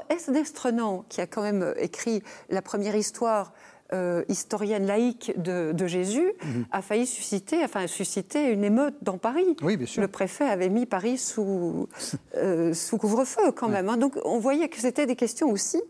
[0.08, 0.30] S.
[0.30, 3.52] Destrenant, qui a quand même écrit la première histoire
[3.92, 6.64] euh, historienne laïque de, Jésus, mhm.
[6.72, 9.54] a failli susciter, enfin, susciter une émeute dans Paris.
[9.62, 10.00] Oui, bien sûr.
[10.00, 11.88] Le préfet avait mis Paris sous,
[12.36, 13.90] euh, sous couvre-feu quand même.
[13.90, 13.98] Hein.
[13.98, 15.82] Donc on voyait que c'était des questions aussi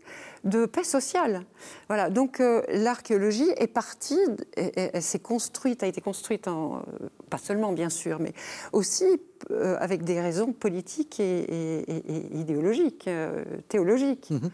[0.43, 1.45] de paix sociale.
[1.87, 4.19] Voilà, donc euh, l'archéologie est partie,
[4.55, 6.79] elle s'est construite, a été construite, euh,
[7.29, 8.33] pas seulement bien sûr, mais
[8.71, 9.05] aussi
[9.51, 11.85] euh, avec des raisons politiques et,
[12.37, 13.09] idéologiques,
[13.69, 14.31] théologiques.
[14.31, 14.51] Mhm.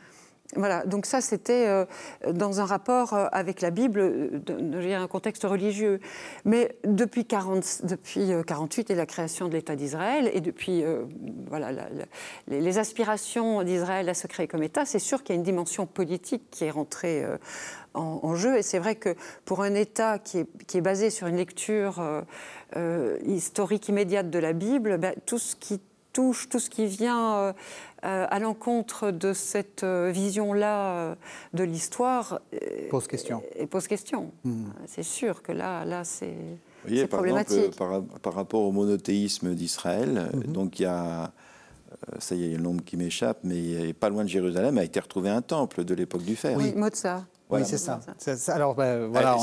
[0.55, 1.85] Voilà, donc ça c'était euh,
[2.33, 5.99] dans un rapport euh, avec la Bible, euh, un contexte religieux.
[6.43, 10.83] Mais depuis, 40, depuis 48 et la création de l'État d'Israël, et depuis
[12.47, 15.85] les, aspirations d'Israël à se créer comme État, c'est sûr qu'il y a une dimension
[15.85, 17.23] politique qui est rentrée
[17.93, 18.57] en, jeu.
[18.57, 22.01] Et c'est vrai que pour un État qui est, qui est basé sur une lecture
[23.25, 25.79] historique immédiate de la Bible, ben, tout ce qui
[26.13, 27.53] touche, tout ce qui vient
[28.05, 31.15] euh, à l'encontre de cette euh, vision-là euh,
[31.53, 32.39] de l'histoire.
[32.89, 33.43] Pose question.
[33.57, 34.31] Et pose question.
[34.45, 34.67] Hmm.
[34.87, 36.33] C'est sûr que là, là c'est.
[37.09, 37.75] problématique.
[37.75, 40.43] par, par, rapport au monothéisme d'Israël, hmm.
[40.43, 41.33] donc il y a,
[42.19, 44.77] ça y est, il y a le nombre qui m'échappe, mais pas loin de Jérusalem
[44.77, 46.55] a été retrouvé un temple de l'époque du fer.
[46.55, 47.25] Oui, Mozart.
[47.49, 47.99] Oui, c'est ça.
[48.53, 49.37] Alors, ben, voilà.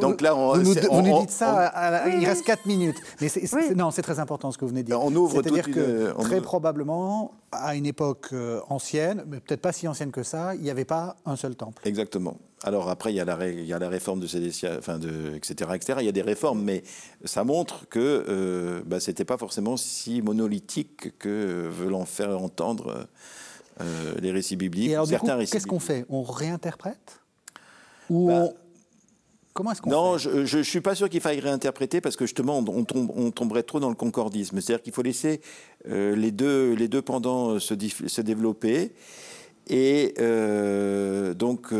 [0.00, 2.96] donc là, on, vous, nous, dites ça, il reste 4 minutes.
[3.20, 3.28] Mais
[3.74, 5.02] non, c'est très important ce que vous venez de dire.
[5.02, 9.86] On ouvre C'est-à-dire que très probablement, à une époque euh, ancienne, mais peut-être pas si
[9.86, 11.82] ancienne que ça, il n'y avait pas un seul temple.
[11.86, 12.36] Exactement.
[12.64, 15.34] Alors après, il y a la, il y a la réforme de Sédécia, enfin de,
[15.34, 15.98] etc., etc.
[16.00, 16.82] Il y a des réformes, mais
[17.24, 22.40] ça montre que euh, bah, ce n'était pas forcément si monolithique que veulent en faire
[22.40, 23.06] entendre
[23.80, 24.90] euh, les récits bibliques.
[24.90, 26.06] Et alors, qu'est-ce qu'on fait?
[26.08, 27.20] On réinterprète?
[28.10, 28.48] Bah,
[29.52, 32.58] comment est-ce qu'on Non, je ne suis pas sûr qu'il faille réinterpréter parce que justement,
[32.58, 34.60] on, on tomberait trop dans le concordisme.
[34.60, 35.40] C'est-à-dire qu'il faut laisser
[35.88, 37.74] euh, les, deux, les deux pendants euh, se,
[38.06, 38.92] se développer.
[39.68, 41.72] Et euh, donc,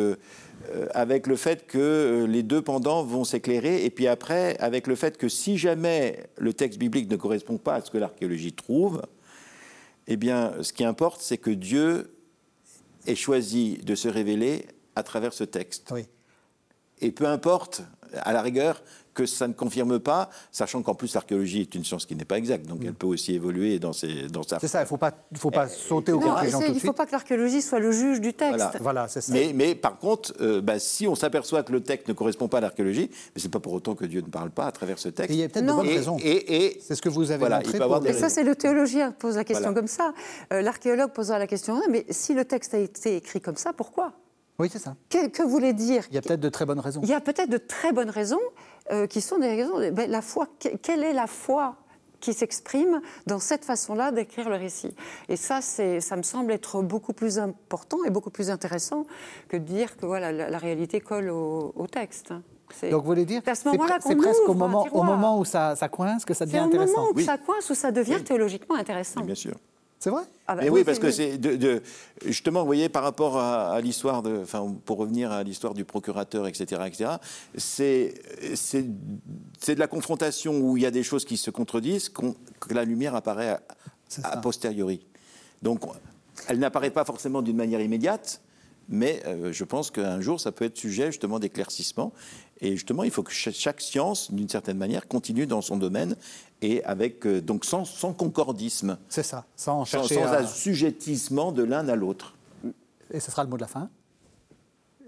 [0.95, 5.19] avec le fait que les deux pendants vont s'éclairer, et puis après, avec le fait
[5.19, 9.03] que si jamais le texte biblique ne correspond pas à ce que l'archéologie trouve,
[10.07, 12.15] eh bien, ce qui importe, c'est que Dieu
[13.07, 14.67] ait choisi de se révéler
[14.97, 15.91] à travers ce texte.
[15.93, 16.07] Oui.
[17.01, 17.83] Et peu importe,
[18.23, 18.83] à la rigueur,
[19.15, 22.37] que ça ne confirme pas, sachant qu'en plus l'archéologie est une science qui n'est pas
[22.37, 22.87] exacte, donc mm.
[22.87, 24.59] elle peut aussi évoluer dans, ses, dans sa...
[24.59, 26.83] C'est ça, il ne faut pas, faut pas sauter aux conclusions tout de suite.
[26.83, 28.79] Il ne faut pas que l'archéologie soit le juge du texte.
[28.81, 29.33] Voilà, c'est ça.
[29.33, 32.59] Mais, mais, par contre, euh, bah, si on s'aperçoit que le texte ne correspond pas
[32.59, 34.99] à l'archéologie, mais ce n'est pas pour autant que Dieu ne parle pas à travers
[34.99, 35.31] ce texte.
[35.31, 36.17] Et il y a peut-être de bonnes raisons.
[36.23, 38.11] Et, c'est ce que vous avez voilà, montré.
[38.11, 40.13] Et ça, c'est le théologien qui pose la question comme ça.
[40.53, 44.13] Euh, l'archéologue posera la question, mais si le texte a été écrit comme ça, pourquoi?
[44.59, 44.95] Oui, c'est ça.
[45.11, 47.01] Que, voulait dire Il y a peut-être de très bonnes raisons.
[47.03, 48.41] Il y a peut-être de très bonnes raisons,
[48.93, 49.79] euh, qui sont des raisons.
[49.93, 51.77] ben, la foi, que- quelle est la foi
[52.21, 54.95] qui s'exprime dans cette façon-là d'écrire le récit?
[55.29, 59.07] Et ça, c'est, ça me semble être beaucoup plus important et beaucoup plus intéressant
[59.49, 62.33] que de dire que voilà, la, la réalité colle au, au texte.
[62.75, 65.45] C'est- Donc vous voulez dire, C'est à ce moment-là c'est presque au moment, au où
[65.45, 66.97] ça, ça coince que ça c'est devient au intéressant.
[67.01, 67.25] moment où Oui.
[67.25, 69.21] ça coince, où ça devient théologiquement intéressant.
[69.21, 69.55] Bien sûr.
[70.05, 70.25] C'est vrai?
[70.47, 71.83] Ah bah Mais oui, parce que c'est- c'est de, de-
[72.27, 75.87] justement, vous voyez, par rapport à, à l'histoire de, enfin, pour revenir à l'histoire du
[75.87, 77.11] procurateur, etc., etc.,
[77.57, 78.13] c'est
[78.55, 78.85] c'est
[79.59, 82.85] c'est de la confrontation où il y a des choses qui se contredisent que la
[82.85, 83.59] lumière apparaît
[84.23, 85.07] a, posteriori.
[85.63, 85.81] Donc,
[86.49, 88.43] elle n'apparaît pas forcément d'une manière immédiate,
[88.89, 92.13] mais euh, je pense qu'un jour, ça peut être sujet justement d'éclaircissement.
[92.61, 96.17] Et justement, il faut que cha- chaque science, d'une certaine manière, continue dans son domaine
[96.63, 98.97] et avec euh, donc sans, sans concordisme.
[99.09, 100.37] C'est ça, sans Sans, chercher sans à...
[100.39, 102.35] assujettissement de l'un à l'autre.
[103.13, 103.91] Et ce sera le mot de la fin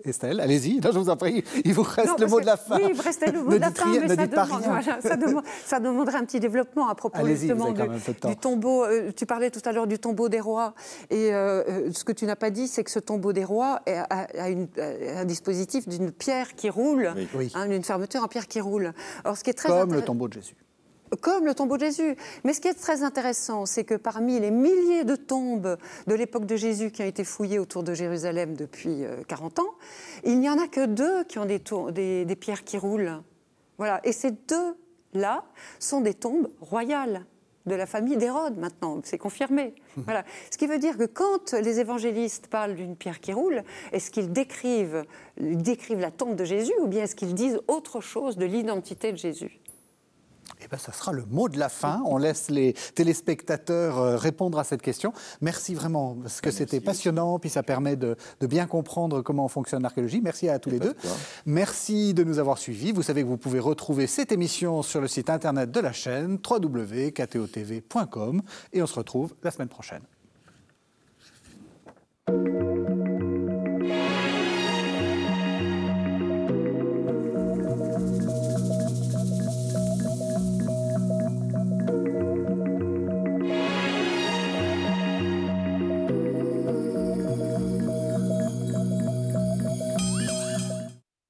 [0.08, 2.56] Estelle, allez-y, je vous en prie, il vous reste Non, le mot que- de la
[2.56, 2.76] fin.
[2.76, 5.80] Oui, il restait le mot de la fin, mais ça, demande, voilà, ça, demande- ça
[5.80, 8.84] demanderait un petit développement à propos justement du, tombeau.
[8.84, 10.74] euh, tu parlais tout à l'heure du tombeau des rois,
[11.10, 13.80] et euh, euh, ce que tu n'as pas dit, c'est que ce tombeau des rois
[13.86, 17.28] a, a- a une- a un dispositif d'une pierre qui roule, Oui.
[17.34, 17.52] Oui.
[17.54, 18.92] hein, une fermeture en pierre qui roule.
[19.24, 20.54] Alors, ce qui est très Comme le tombeau de Jésus.
[21.20, 22.16] Comme le tombeau de Jésus.
[22.44, 25.76] Mais ce qui est très intéressant, c'est que parmi les milliers de tombes
[26.06, 29.74] de l'époque de Jésus qui ont été fouillées autour de Jérusalem depuis euh, 40 ans,
[30.24, 33.22] il n'y en a que deux qui ont des, tour- des- des pierres qui roulent.
[33.78, 34.00] Voilà.
[34.04, 35.44] Et ces deux-là
[35.78, 37.24] sont des tombes royales
[37.66, 39.74] de la famille d'Hérode maintenant, c'est confirmé.
[39.96, 40.24] Voilà.
[40.52, 44.30] Ce qui veut dire que quand les évangélistes parlent d'une pierre qui roule, est-ce qu'ils
[44.32, 45.04] décrivent,
[45.40, 49.16] décrivent la tombe de Jésus ou bien est-ce qu'ils disent autre chose de l'identité de
[49.16, 49.58] Jésus?
[50.62, 52.02] Eh bien, ça sera le mot de la fin.
[52.06, 55.12] On laisse les téléspectateurs euh, répondre à cette question.
[55.40, 60.20] Merci vraiment, parce que c'était passionnant, puis ça permet de, bien comprendre comment fonctionne l'archéologie.
[60.22, 60.94] Merci à tous les deux.
[61.44, 62.92] Merci de nous avoir suivis.
[62.92, 66.38] Vous savez que vous pouvez retrouver cette émission sur le site internet de la chaîne
[66.48, 68.42] www.ktotv.com.
[68.72, 70.02] Et on se retrouve la semaine prochaine.